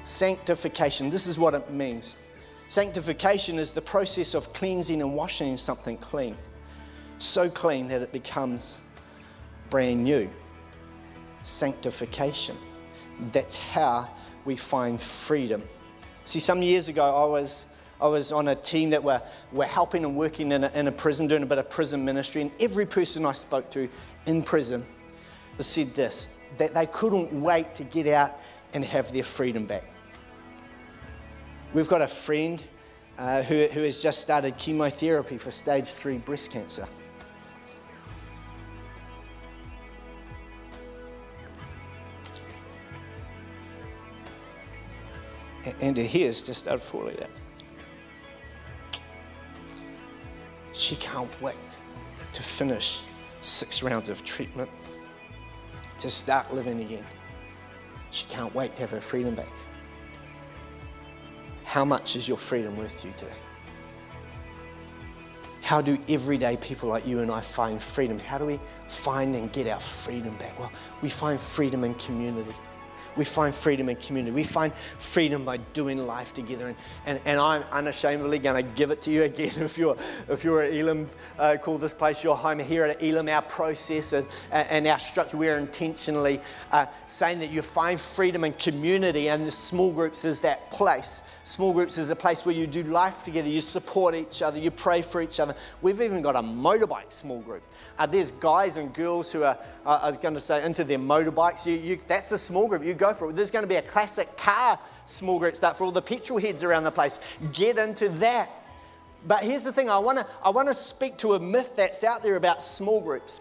Sanctification. 0.05 1.11
This 1.11 1.28
is 1.28 1.38
what 1.38 1.55
it 1.55 1.70
means. 1.70 2.16
Sanctification 2.68 3.59
is 3.59 3.70
the 3.70 3.83
process 3.83 4.35
of 4.35 4.52
cleansing 4.52 5.00
and 5.00 5.14
washing 5.14 5.57
something 5.57 5.96
clean. 5.98 6.37
So 7.18 7.48
clean 7.48 7.87
that 7.88 8.02
it 8.02 8.11
becomes 8.11 8.81
brand 9.72 10.04
new. 10.04 10.28
Sanctification. 11.44 12.58
That's 13.32 13.56
how 13.56 14.06
we 14.44 14.54
find 14.54 15.00
freedom. 15.00 15.62
See, 16.26 16.40
some 16.40 16.61
years 16.61 16.90
ago, 16.90 17.02
I 17.02 17.24
was, 17.24 17.66
I 17.98 18.06
was 18.06 18.32
on 18.32 18.48
a 18.48 18.54
team 18.54 18.90
that 18.90 19.02
were, 19.02 19.22
were 19.50 19.64
helping 19.64 20.04
and 20.04 20.14
working 20.14 20.52
in 20.52 20.64
a, 20.64 20.70
in 20.74 20.88
a 20.88 20.92
prison, 20.92 21.26
doing 21.26 21.42
a 21.42 21.46
bit 21.46 21.56
of 21.56 21.70
prison 21.70 22.04
ministry, 22.04 22.42
and 22.42 22.50
every 22.61 22.85
person 22.85 23.24
I 23.24 23.32
spoke 23.32 23.70
to 23.70 23.88
in 24.26 24.42
prison 24.42 24.85
said 25.58 25.94
this 25.94 26.37
that 26.58 26.74
they 26.74 26.87
couldn't 26.87 27.32
wait 27.32 27.74
to 27.76 27.85
get 27.85 28.06
out 28.08 28.38
and 28.74 28.85
have 28.85 29.11
their 29.12 29.22
freedom 29.22 29.64
back. 29.64 29.85
We've 31.72 31.88
got 31.88 32.02
a 32.02 32.08
friend 32.08 32.62
uh, 33.16 33.42
who, 33.42 33.68
who 33.68 33.82
has 33.85 34.02
just 34.02 34.20
started 34.20 34.58
chemotherapy 34.58 35.38
for 35.38 35.50
stage 35.50 35.87
three 35.87 36.18
breast 36.18 36.50
cancer. 36.50 36.87
And 45.81 45.96
he 45.96 46.25
is 46.25 46.42
just 46.42 46.66
falling 46.66 47.20
out. 47.22 47.31
She 50.72 50.96
can't 50.96 51.31
wait 51.40 51.55
to 52.33 52.42
finish 52.42 53.01
six 53.40 53.83
rounds 53.83 54.09
of 54.09 54.25
treatment, 54.25 54.70
to 55.98 56.11
start 56.11 56.53
living 56.53 56.81
again. 56.81 57.05
She 58.11 58.27
can't 58.27 58.55
wait 58.55 58.75
to 58.77 58.83
have 58.83 58.90
her 58.90 59.01
freedom 59.01 59.35
back. 59.35 59.53
How 61.64 61.85
much 61.85 62.16
is 62.16 62.29
your 62.29 62.38
freedom 62.38 62.77
worth 62.77 62.96
to 62.98 63.09
you 63.09 63.14
today? 63.16 63.33
How 65.62 65.81
do 65.81 65.98
everyday 66.09 66.57
people 66.57 66.88
like 66.88 67.07
you 67.07 67.20
and 67.20 67.31
I 67.31 67.40
find 67.40 67.81
freedom? 67.81 68.18
How 68.18 68.37
do 68.37 68.44
we 68.44 68.61
find 68.88 69.35
and 69.35 69.53
get 69.53 69.66
our 69.68 69.81
freedom 69.81 70.37
back? 70.37 70.59
Well, 70.59 70.72
we 71.01 71.09
find 71.09 71.40
freedom 71.40 71.85
in 71.85 71.94
community 71.94 72.55
we 73.16 73.25
find 73.25 73.55
freedom 73.55 73.88
in 73.88 73.96
community. 73.96 74.35
We 74.35 74.44
find 74.44 74.72
freedom 74.98 75.44
by 75.44 75.59
doing 75.59 76.07
life 76.07 76.33
together. 76.33 76.68
And, 76.68 76.77
and, 77.07 77.20
and 77.25 77.40
I'm 77.40 77.62
unashamedly 77.72 78.38
going 78.38 78.64
to 78.64 78.70
give 78.75 78.90
it 78.90 79.03
to 79.03 79.11
you 79.11 79.25
again. 79.25 79.53
If 79.72 79.79
you're, 79.79 79.96
if 80.29 80.44
you're 80.44 80.62
at 80.62 80.72
Elim, 80.72 81.07
uh, 81.38 81.57
call 81.61 81.79
this 81.79 81.94
place 81.94 82.22
your 82.22 82.37
home. 82.37 82.59
Here 82.59 82.85
at 82.85 83.03
Elim, 83.03 83.29
our 83.29 83.42
process 83.42 84.12
and, 84.12 84.27
and 84.51 84.87
our 84.87 84.98
structure, 84.98 85.37
we're 85.37 85.59
intentionally 85.59 86.40
uh, 86.70 86.87
saying 87.07 87.38
that 87.40 87.51
you 87.51 87.62
find 87.62 87.98
freedom 87.98 88.44
in 88.44 88.53
community, 88.55 89.29
and 89.29 89.46
the 89.46 89.51
small 89.51 89.92
groups 89.92 90.25
is 90.25 90.40
that 90.40 90.70
place. 90.70 91.22
Small 91.44 91.72
groups 91.72 91.98
is 91.98 92.11
a 92.11 92.16
place 92.16 92.46
where 92.46 92.55
you 92.55 92.66
do 92.66 92.83
life 92.85 93.22
together, 93.25 93.48
you 93.48 93.61
support 93.61 94.14
each 94.14 94.42
other, 94.42 94.59
you 94.59 94.70
pray 94.70 95.03
for 95.03 95.20
each 95.20 95.40
other. 95.40 95.55
We've 95.81 96.01
even 96.01 96.22
got 96.22 96.37
a 96.37 96.42
motorbike 96.42 97.12
small 97.12 97.40
group. 97.40 97.62
Uh, 97.98 98.07
there's 98.07 98.33
guys 98.33 98.77
and 98.77 98.92
girls 98.94 99.33
who 99.33 99.42
are, 99.42 99.59
I 99.85 100.07
was 100.07 100.16
going 100.16 100.35
to 100.35 100.40
say, 100.40 100.64
into 100.64 100.85
their 100.85 100.98
motorbikes. 100.98 101.66
You, 101.66 101.75
you, 101.75 101.98
that's 102.07 102.33
a 102.33 102.38
small 102.38 102.68
group. 102.68 102.85
You 102.85 102.94
go 103.02 103.12
for 103.12 103.30
it. 103.30 103.36
There's 103.36 103.50
going 103.50 103.64
to 103.64 103.68
be 103.68 103.76
a 103.76 103.82
classic 103.82 104.36
car 104.36 104.78
small 105.06 105.38
group 105.38 105.56
start 105.56 105.76
for 105.76 105.84
all 105.84 105.92
the 105.92 106.02
petrol 106.02 106.38
heads 106.38 106.62
around 106.62 106.84
the 106.84 106.92
place. 106.92 107.18
Get 107.52 107.76
into 107.78 108.08
that. 108.26 108.48
But 109.26 109.42
here's 109.42 109.64
the 109.64 109.72
thing 109.72 109.90
I 109.90 109.98
want 109.98 110.18
to 110.18 110.26
I 110.42 110.50
wanna 110.50 110.74
speak 110.74 111.16
to 111.18 111.34
a 111.34 111.40
myth 111.40 111.76
that's 111.76 112.02
out 112.02 112.22
there 112.22 112.36
about 112.36 112.62
small 112.62 113.00
groups. 113.00 113.40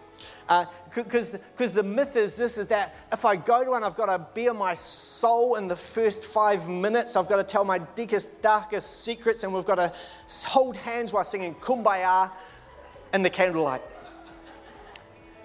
Because 0.94 1.34
uh, 1.34 1.66
the 1.74 1.82
myth 1.82 2.14
is 2.16 2.36
this 2.36 2.58
is 2.58 2.66
that 2.68 2.94
if 3.12 3.24
I 3.24 3.34
go 3.36 3.64
to 3.64 3.70
one, 3.70 3.82
I've 3.82 3.96
got 3.96 4.06
to 4.06 4.18
bare 4.18 4.54
my 4.54 4.74
soul 4.74 5.56
in 5.56 5.66
the 5.66 5.76
first 5.76 6.26
five 6.26 6.68
minutes. 6.68 7.16
I've 7.16 7.28
got 7.28 7.36
to 7.36 7.44
tell 7.44 7.64
my 7.64 7.78
deepest, 7.78 8.42
darkest 8.42 9.02
secrets, 9.02 9.42
and 9.42 9.52
we've 9.52 9.64
got 9.64 9.76
to 9.76 9.92
hold 10.46 10.76
hands 10.76 11.12
while 11.12 11.24
singing 11.24 11.54
Kumbaya 11.56 12.30
in 13.12 13.22
the 13.22 13.30
candlelight 13.30 13.82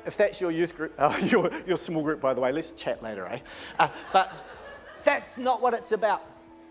if 0.07 0.17
that's 0.17 0.41
your 0.41 0.51
youth 0.51 0.75
group, 0.75 0.93
uh, 0.97 1.15
your, 1.25 1.51
your 1.67 1.77
small 1.77 2.01
group, 2.01 2.21
by 2.21 2.33
the 2.33 2.41
way, 2.41 2.51
let's 2.51 2.71
chat 2.71 3.03
later, 3.03 3.27
eh? 3.27 3.39
Uh, 3.77 3.89
but 4.11 4.33
that's 5.03 5.37
not 5.37 5.61
what 5.61 5.73
it's 5.73 5.91
about. 5.91 6.23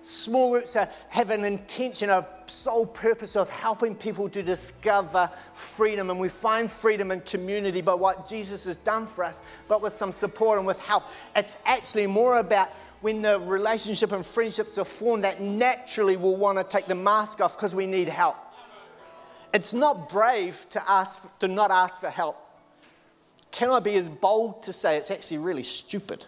Small 0.03 0.53
groups 0.53 0.77
are, 0.77 0.89
have 1.09 1.31
an 1.31 1.45
intention, 1.45 2.11
a 2.11 2.27
sole 2.47 2.87
purpose 2.87 3.35
of 3.35 3.51
helping 3.51 3.95
people 3.95 4.29
to 4.29 4.43
discover 4.43 5.29
freedom. 5.53 6.11
And 6.11 6.21
we 6.21 6.29
find 6.29 6.71
freedom 6.71 7.11
in 7.11 7.21
community 7.23 7.81
by 7.81 7.95
what 7.95 8.29
Jesus 8.29 8.65
has 8.65 8.77
done 8.77 9.07
for 9.07 9.25
us, 9.25 9.43
but 9.67 9.83
with 9.83 9.97
some 9.97 10.13
support 10.13 10.59
and 10.59 10.67
with 10.67 10.81
help. 10.81 11.03
It's 11.35 11.57
actually 11.67 12.07
more 12.07 12.39
about 12.39 12.71
when 13.01 13.21
the 13.21 13.41
relationship 13.41 14.13
and 14.13 14.25
friendships 14.25 14.79
are 14.79 14.85
formed 14.85 15.25
that 15.25 15.41
naturally 15.41 16.17
we'll 16.17 16.37
want 16.37 16.59
to 16.59 16.65
take 16.65 16.87
the 16.87 16.95
mask 16.95 17.41
off 17.41 17.57
because 17.57 17.75
we 17.75 17.87
need 17.87 18.09
help. 18.09 18.37
It's 19.53 19.73
not 19.73 20.09
brave 20.09 20.67
to 20.71 20.91
ask 20.91 21.27
to 21.41 21.49
not 21.49 21.71
ask 21.71 21.99
for 21.99 22.11
help. 22.11 22.46
Can 23.57 23.71
I 23.71 23.81
be 23.81 23.97
as 23.97 24.09
bold 24.09 24.63
to 24.65 24.73
say 24.73 24.97
it's 24.97 25.11
actually 25.11 25.39
really 25.39 25.65
stupid? 25.65 26.27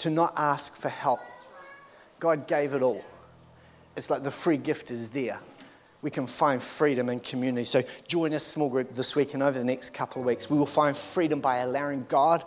to 0.00 0.08
not 0.08 0.32
ask 0.36 0.74
for 0.76 0.88
help. 0.88 1.20
God 2.18 2.48
gave 2.48 2.72
it 2.72 2.82
all. 2.82 3.04
It's 3.96 4.08
like 4.08 4.22
the 4.22 4.30
free 4.30 4.56
gift 4.56 4.90
is 4.90 5.10
there. 5.10 5.38
We 6.00 6.10
can 6.10 6.26
find 6.26 6.62
freedom 6.62 7.10
in 7.10 7.20
community. 7.20 7.64
So 7.64 7.82
join 8.08 8.32
a 8.32 8.38
small 8.38 8.70
group 8.70 8.90
this 8.94 9.14
week 9.14 9.34
and 9.34 9.42
over 9.42 9.58
the 9.58 9.64
next 9.64 9.90
couple 9.90 10.22
of 10.22 10.26
weeks. 10.26 10.48
We 10.48 10.58
will 10.58 10.64
find 10.64 10.96
freedom 10.96 11.40
by 11.40 11.58
allowing 11.58 12.06
God 12.08 12.44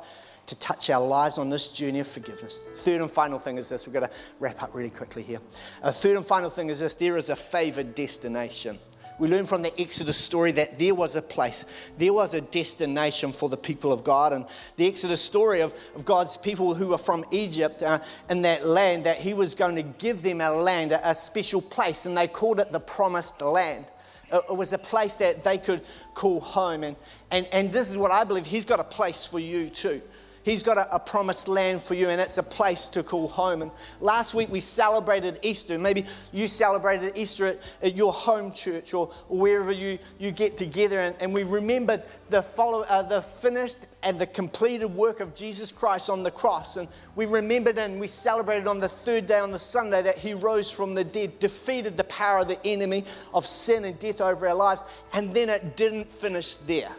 to 0.48 0.56
touch 0.56 0.90
our 0.90 1.06
lives 1.06 1.38
on 1.38 1.50
this 1.50 1.68
journey 1.68 2.00
of 2.00 2.08
forgiveness. 2.08 2.60
Third 2.78 3.02
and 3.02 3.10
final 3.10 3.38
thing 3.38 3.58
is 3.58 3.70
this. 3.70 3.86
We've 3.86 3.94
got 3.94 4.00
to 4.00 4.12
wrap 4.40 4.64
up 4.64 4.74
really 4.74 4.90
quickly 4.90 5.22
here. 5.22 5.40
A 5.84 5.94
third 5.94 6.18
and 6.18 6.26
final 6.26 6.50
thing 6.50 6.70
is 6.70 6.80
this 6.80 6.96
there 6.96 7.18
is 7.18 7.30
a 7.30 7.36
favored 7.36 7.94
destination. 7.94 8.80
We 9.20 9.28
learn 9.28 9.46
from 9.46 9.62
the 9.62 9.80
Exodus 9.80 10.18
story 10.18 10.52
that 10.54 10.80
there 10.80 10.96
was 10.96 11.16
a 11.16 11.22
place, 11.22 11.66
there 11.98 12.14
was 12.14 12.34
a 12.34 12.42
destination 12.42 13.32
for 13.32 13.50
the 13.50 13.58
people 13.58 13.92
of 13.92 14.04
God. 14.04 14.34
And 14.34 14.46
the 14.76 14.88
Exodus 14.88 15.22
story 15.22 15.62
of, 15.62 15.74
of 15.96 16.06
God's 16.06 16.38
people 16.38 16.74
who 16.74 16.88
were 16.88 16.98
from 16.98 17.26
Egypt 17.32 17.84
uh, 17.84 18.00
in 18.30 18.42
that 18.44 18.66
land, 18.66 19.06
that 19.06 19.18
He 19.18 19.34
was 19.34 19.56
going 19.56 19.76
to 19.76 19.84
give 19.84 20.22
them 20.24 20.42
a 20.42 20.52
land, 20.52 20.92
a, 20.92 21.10
a 21.10 21.16
special 21.16 21.62
place, 21.62 22.06
and 22.06 22.18
they 22.18 22.28
called 22.28 22.60
it 22.60 22.72
the 22.72 22.80
Promised 22.80 23.42
Land. 23.42 23.86
It, 24.32 24.44
it 24.50 24.58
was 24.58 24.74
a 24.74 24.78
place 24.78 25.16
that 25.16 25.44
they 25.44 25.58
could 25.58 25.82
call 26.14 26.40
home. 26.40 26.84
And, 26.84 26.96
and, 27.32 27.48
and 27.52 27.72
this 27.72 27.90
is 27.90 27.98
what 27.98 28.12
I 28.12 28.24
believe 28.24 28.46
He's 28.46 28.66
got 28.66 28.80
a 28.80 28.84
place 28.84 29.26
for 29.26 29.40
you 29.40 29.70
too. 29.70 30.02
He's 30.44 30.62
got 30.62 30.78
a, 30.78 30.94
a, 30.94 31.00
promised 31.00 31.48
land 31.48 31.82
for 31.82 31.94
you, 31.94 32.10
and 32.10 32.20
it's 32.20 32.38
a 32.38 32.44
place 32.44 32.88
to 32.88 33.02
call 33.02 33.30
home. 33.30 33.62
And 33.62 33.72
last 34.02 34.34
week 34.34 34.52
we 34.52 34.60
celebrated 34.60 35.40
Easter. 35.42 35.80
Maybe 35.80 36.06
you 36.34 36.48
celebrated 36.48 37.14
Easter 37.16 37.46
at, 37.46 37.60
at 37.82 37.96
your 37.96 38.12
home 38.12 38.52
church 38.52 38.94
or, 38.94 39.08
wherever 39.30 39.72
you, 39.72 39.98
you 40.20 40.32
get 40.32 40.58
together, 40.58 41.00
and, 41.00 41.16
and 41.22 41.34
we 41.34 41.44
remembered 41.44 42.04
the, 42.30 42.42
follow, 42.42 42.82
uh, 42.82 43.04
the 43.04 43.22
finished 43.22 43.86
and 44.02 44.20
the 44.20 44.28
completed 44.28 44.88
work 44.88 45.22
of 45.22 45.34
Jesus 45.34 45.72
Christ 45.72 46.10
on 46.10 46.24
the 46.24 46.32
cross. 46.32 46.76
And 46.76 46.90
we 47.16 47.26
remembered 47.26 47.78
and 47.78 47.98
we 47.98 48.08
celebrated 48.08 48.68
on 48.68 48.80
the 48.80 48.90
third 48.90 49.26
day, 49.28 49.40
on 49.40 49.52
the 49.52 49.60
Sunday, 49.60 50.02
that 50.02 50.18
He 50.18 50.34
rose 50.34 50.70
from 50.70 50.94
the 50.94 51.06
dead, 51.06 51.40
defeated 51.40 51.96
the 51.96 52.04
power 52.06 52.40
of 52.40 52.50
the 52.50 52.64
enemy 52.66 53.06
of 53.34 53.48
sin 53.48 53.86
and 53.86 53.98
death 53.98 54.20
over 54.20 54.46
our 54.48 54.56
lives. 54.56 54.84
And 55.14 55.34
then 55.34 55.50
it 55.50 55.78
didn't 55.78 56.12
finish 56.12 56.56
there. 56.56 56.94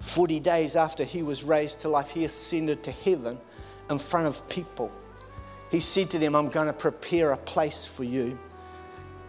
40 0.00 0.40
days 0.40 0.76
after 0.76 1.04
he 1.04 1.22
was 1.22 1.44
raised 1.44 1.80
to 1.80 1.88
life, 1.88 2.10
he 2.10 2.24
ascended 2.24 2.82
to 2.84 2.90
heaven 2.90 3.38
in 3.90 3.98
front 3.98 4.26
of 4.26 4.48
people. 4.48 4.94
He 5.70 5.80
said 5.80 6.10
to 6.10 6.18
them, 6.18 6.34
I'm 6.34 6.48
going 6.48 6.66
to 6.66 6.72
prepare 6.72 7.32
a 7.32 7.36
place 7.36 7.86
for 7.86 8.04
you. 8.04 8.38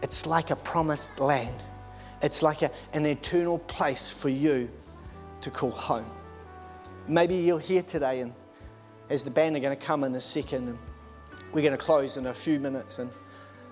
It's 0.02 0.26
like 0.26 0.50
a 0.50 0.56
promised 0.56 1.20
land, 1.20 1.62
it's 2.22 2.42
like 2.42 2.62
a, 2.62 2.70
an 2.92 3.06
eternal 3.06 3.58
place 3.58 4.10
for 4.10 4.28
you 4.28 4.70
to 5.40 5.50
call 5.50 5.70
home. 5.70 6.10
Maybe 7.06 7.36
you're 7.36 7.60
here 7.60 7.82
today, 7.82 8.20
and 8.20 8.32
as 9.10 9.24
the 9.24 9.30
band 9.30 9.56
are 9.56 9.60
going 9.60 9.76
to 9.76 9.84
come 9.84 10.04
in 10.04 10.14
a 10.14 10.20
second, 10.20 10.68
and 10.68 10.78
we're 11.52 11.62
going 11.62 11.72
to 11.72 11.84
close 11.84 12.16
in 12.16 12.26
a 12.26 12.34
few 12.34 12.58
minutes. 12.58 12.98
and 12.98 13.10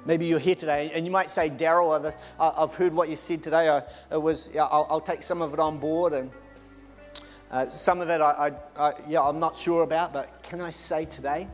Maybe 0.04 0.26
you're 0.26 0.38
here 0.38 0.54
today 0.54 0.90
and 0.94 1.04
you 1.04 1.12
might 1.12 1.28
say, 1.28 1.50
Daryl, 1.50 2.14
I've 2.38 2.74
heard 2.74 2.94
what 2.94 3.08
you 3.08 3.16
said 3.16 3.42
today. 3.42 3.68
I, 3.68 3.82
it 4.10 4.20
was, 4.20 4.48
I'll, 4.56 4.86
I'll, 4.88 5.00
take 5.00 5.22
some 5.22 5.42
of 5.42 5.52
it 5.52 5.60
on 5.60 5.78
board 5.78 6.14
and 6.14 6.30
uh, 7.50 7.68
some 7.68 8.00
of 8.00 8.08
it, 8.10 8.20
I, 8.20 8.52
I, 8.76 8.88
I, 8.88 8.94
yeah, 9.08 9.22
I'm 9.22 9.40
not 9.40 9.56
sure 9.56 9.82
about, 9.82 10.12
but 10.12 10.42
can 10.42 10.60
I 10.60 10.70
say 10.70 11.04
today 11.04 11.48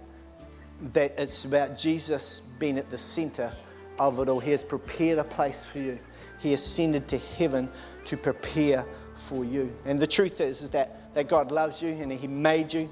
that 0.92 1.14
it's 1.16 1.44
about 1.44 1.76
Jesus 1.76 2.40
being 2.58 2.76
at 2.76 2.90
the 2.90 2.98
center 2.98 3.52
of 3.98 4.18
it 4.20 4.28
all? 4.28 4.40
He 4.40 4.50
has 4.50 4.62
prepared 4.62 5.18
a 5.18 5.24
place 5.24 5.64
for 5.64 5.78
you. 5.78 5.98
He 6.38 6.52
ascended 6.52 7.08
to 7.08 7.18
heaven 7.18 7.70
to 8.04 8.16
prepare 8.16 8.84
for 9.14 9.44
you. 9.44 9.74
And 9.86 9.98
the 9.98 10.06
truth 10.06 10.42
is, 10.42 10.60
is 10.60 10.70
that, 10.70 11.14
that 11.14 11.28
God 11.28 11.50
loves 11.50 11.82
you 11.82 11.88
and 11.88 12.12
He 12.12 12.26
made 12.26 12.74
you. 12.74 12.90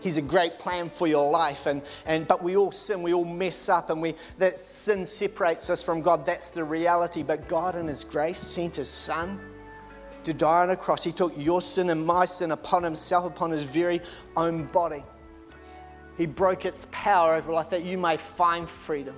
He's 0.00 0.16
a 0.16 0.22
great 0.22 0.58
plan 0.58 0.88
for 0.88 1.06
your 1.06 1.30
life. 1.30 1.66
And, 1.66 1.82
and, 2.06 2.26
but 2.26 2.42
we 2.42 2.56
all 2.56 2.72
sin, 2.72 3.02
we 3.02 3.12
all 3.12 3.26
mess 3.26 3.68
up, 3.68 3.90
and 3.90 4.00
we, 4.00 4.14
that 4.38 4.58
sin 4.58 5.04
separates 5.04 5.68
us 5.68 5.82
from 5.82 6.00
God. 6.00 6.24
That's 6.24 6.50
the 6.50 6.64
reality. 6.64 7.22
But 7.22 7.48
God, 7.48 7.76
in 7.76 7.86
His 7.86 8.02
grace, 8.02 8.38
sent 8.38 8.76
His 8.76 8.88
Son 8.88 9.38
to 10.24 10.34
die 10.34 10.62
on 10.62 10.70
a 10.70 10.76
cross. 10.76 11.02
He 11.02 11.12
took 11.12 11.32
your 11.36 11.62
sin 11.62 11.90
and 11.90 12.04
my 12.04 12.24
sin 12.26 12.52
upon 12.52 12.82
himself, 12.82 13.24
upon 13.24 13.50
his 13.50 13.64
very 13.64 14.00
own 14.36 14.64
body. 14.66 15.02
He 16.16 16.26
broke 16.26 16.64
its 16.64 16.86
power 16.90 17.34
over 17.34 17.52
life 17.52 17.70
that 17.70 17.82
you 17.82 17.96
may 17.96 18.16
find 18.16 18.68
freedom. 18.68 19.14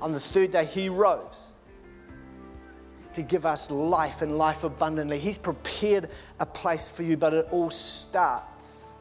On 0.00 0.12
the 0.12 0.20
third 0.20 0.52
day, 0.52 0.64
he 0.64 0.88
rose 0.88 1.52
to 3.14 3.22
give 3.22 3.46
us 3.46 3.70
life 3.70 4.22
and 4.22 4.36
life 4.36 4.64
abundantly. 4.64 5.18
He's 5.18 5.38
prepared 5.38 6.10
a 6.40 6.46
place 6.46 6.90
for 6.90 7.02
you, 7.02 7.16
but 7.16 7.32
it 7.32 7.46
all 7.50 7.70
starts 7.70 8.94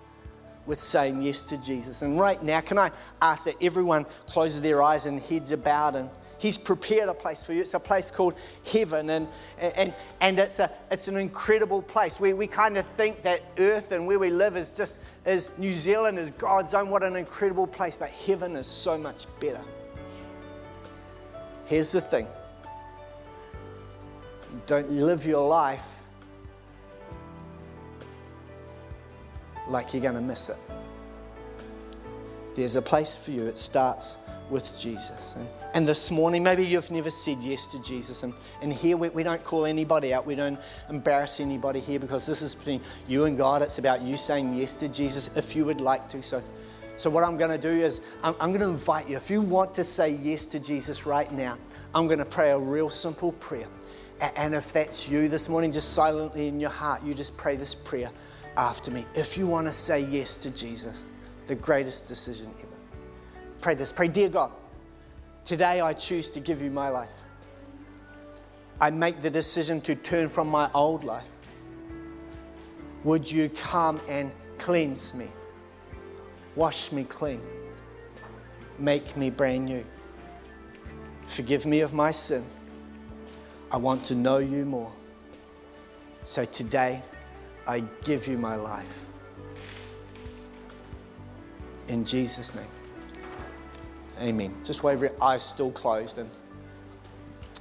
with 0.66 0.80
saying 0.80 1.22
yes 1.22 1.44
to 1.46 1.58
Jesus. 1.58 2.04
And 2.04 2.20
right 2.20 2.42
now, 2.42 2.62
can 2.62 2.78
I 2.78 2.92
ask 3.22 3.46
that 3.46 3.56
everyone 3.62 4.06
closes 4.28 4.62
their 4.62 4.82
eyes 4.82 5.06
and 5.06 5.20
heads 5.20 5.54
bowed 5.56 5.96
and 5.96 6.10
He's 6.44 6.58
prepared 6.58 7.08
a 7.08 7.14
place 7.14 7.42
for 7.42 7.54
you. 7.54 7.62
It's 7.62 7.74
a 7.74 7.80
place 7.80 8.12
called 8.12 8.34
heaven, 8.70 9.10
and, 9.12 9.30
and, 9.58 9.94
and 10.20 10.38
it's, 10.38 10.60
a, 10.60 10.70
it's 10.92 11.08
an 11.08 11.16
incredible 11.16 11.82
place. 11.82 12.20
We, 12.20 12.34
we 12.34 12.48
kind 12.48 12.78
of 12.78 12.86
think 12.98 13.24
that 13.24 13.44
earth 13.60 13.94
and 13.94 14.06
where 14.06 14.20
we 14.20 14.30
live 14.30 14.58
is 14.58 14.76
just 14.76 15.00
is 15.26 15.58
New 15.58 15.72
Zealand 15.72 16.20
is 16.20 16.32
God's 16.32 16.74
own. 16.74 16.90
What 16.90 17.02
an 17.02 17.16
incredible 17.16 17.66
place, 17.66 17.96
but 17.96 18.10
heaven 18.10 18.58
is 18.58 18.68
so 18.68 18.98
much 18.98 19.26
better. 19.40 19.64
Here's 21.64 21.94
the 21.94 22.02
thing 22.02 22.28
don't 24.68 24.92
live 24.92 25.26
your 25.26 25.48
life 25.48 25.88
like 29.70 29.94
you're 29.94 30.04
going 30.04 30.16
to 30.16 30.22
miss 30.22 30.50
it. 30.50 30.58
There's 32.54 32.76
a 32.76 32.82
place 32.82 33.16
for 33.16 33.32
you. 33.32 33.46
It 33.46 33.58
starts 33.58 34.18
with 34.50 34.78
Jesus. 34.78 35.36
And, 35.74 35.88
this 35.88 36.12
morning, 36.12 36.44
maybe 36.44 36.66
you've 36.66 36.92
never 36.92 37.10
said 37.10 37.40
yes 37.42 37.66
to 37.68 37.82
Jesus. 37.82 38.24
And, 38.24 38.34
and 38.62 38.72
here 38.72 38.96
we, 38.96 39.10
we 39.10 39.24
don't 39.24 39.44
call 39.44 39.66
anybody 39.66 40.14
out, 40.14 40.26
we 40.26 40.36
don't 40.36 40.60
embarrass 40.90 41.40
anybody 41.40 41.80
here 41.80 42.00
because 42.00 42.26
this 42.26 42.42
is 42.42 42.54
between 42.54 42.82
you 43.08 43.26
and 43.26 43.38
God. 43.38 43.62
It's 43.62 43.80
about 43.80 44.02
you 44.02 44.16
saying 44.16 44.54
yes 44.56 44.78
to 44.78 44.88
Jesus 44.88 45.36
if 45.36 45.56
you 45.56 45.66
would 45.66 45.82
like 45.82 46.08
to. 46.10 46.22
So, 46.22 46.44
so 46.98 47.10
what 47.10 47.24
I'm 47.24 47.38
going 47.38 47.50
to 47.50 47.58
do 47.58 47.70
is 47.70 48.02
I'm, 48.22 48.36
I'm 48.40 48.50
going 48.50 48.62
to 48.62 48.68
invite 48.68 49.10
you. 49.10 49.18
If 49.18 49.32
you 49.32 49.42
want 49.42 49.74
to 49.76 49.84
say 49.84 50.12
yes 50.22 50.46
to 50.48 50.60
Jesus 50.60 51.06
right 51.06 51.32
now, 51.32 51.58
I'm 51.96 52.08
going 52.08 52.20
to 52.20 52.26
pray 52.26 52.52
a 52.52 52.60
real 52.60 52.90
simple 52.90 53.32
prayer. 53.34 53.68
And 54.36 54.54
if 54.54 54.72
that's 54.72 55.10
you 55.10 55.28
this 55.28 55.50
morning, 55.50 55.72
just 55.72 55.94
silently 55.94 56.48
in 56.48 56.60
your 56.60 56.70
heart, 56.70 57.04
you 57.04 57.14
just 57.14 57.36
pray 57.36 57.56
this 57.56 57.76
prayer 57.76 58.12
after 58.58 58.92
me. 58.92 59.06
If 59.16 59.38
you 59.38 59.48
want 59.48 59.68
to 59.68 59.74
say 59.74 60.06
yes 60.06 60.38
to 60.38 60.52
Jesus, 60.52 61.04
the 61.48 61.56
greatest 61.56 62.08
decision 62.08 62.54
ever. 62.60 62.68
Pray 63.60 63.76
this. 63.76 63.92
Pray, 63.92 64.08
Dear 64.08 64.30
God, 64.30 64.52
today 65.46 65.82
I 65.82 65.94
choose 65.94 66.30
to 66.32 66.40
give 66.40 66.62
you 66.62 66.72
my 66.72 66.90
life. 66.90 67.10
I 68.80 68.90
make 68.90 69.22
the 69.22 69.30
decision 69.30 69.82
to 69.82 69.96
turn 69.96 70.30
from 70.30 70.48
my 70.50 70.70
old 70.74 71.04
life. 71.04 71.30
Would 73.04 73.30
you 73.30 73.50
come 73.50 74.02
and 74.08 74.32
cleanse 74.58 75.14
me? 75.14 75.28
Wash 76.56 76.92
me 76.92 77.04
clean. 77.04 77.42
Make 78.80 79.16
me 79.18 79.30
brand 79.30 79.66
new. 79.66 79.86
Forgive 81.28 81.66
me 81.66 81.82
of 81.82 81.94
my 81.94 82.12
sin. 82.12 82.44
I 83.72 83.78
want 83.78 84.04
to 84.06 84.16
know 84.16 84.38
you 84.38 84.66
more. 84.66 84.92
So 86.24 86.46
today, 86.46 87.02
I 87.68 87.82
give 88.04 88.28
you 88.28 88.38
my 88.38 88.56
life. 88.56 89.06
In 91.88 92.06
Jesus' 92.06 92.54
name. 92.56 92.83
Amen. 94.24 94.56
Just 94.64 94.84
wave 94.84 95.02
your 95.02 95.12
eyes 95.22 95.44
still 95.44 95.72
closed 95.72 96.18
and 96.18 96.30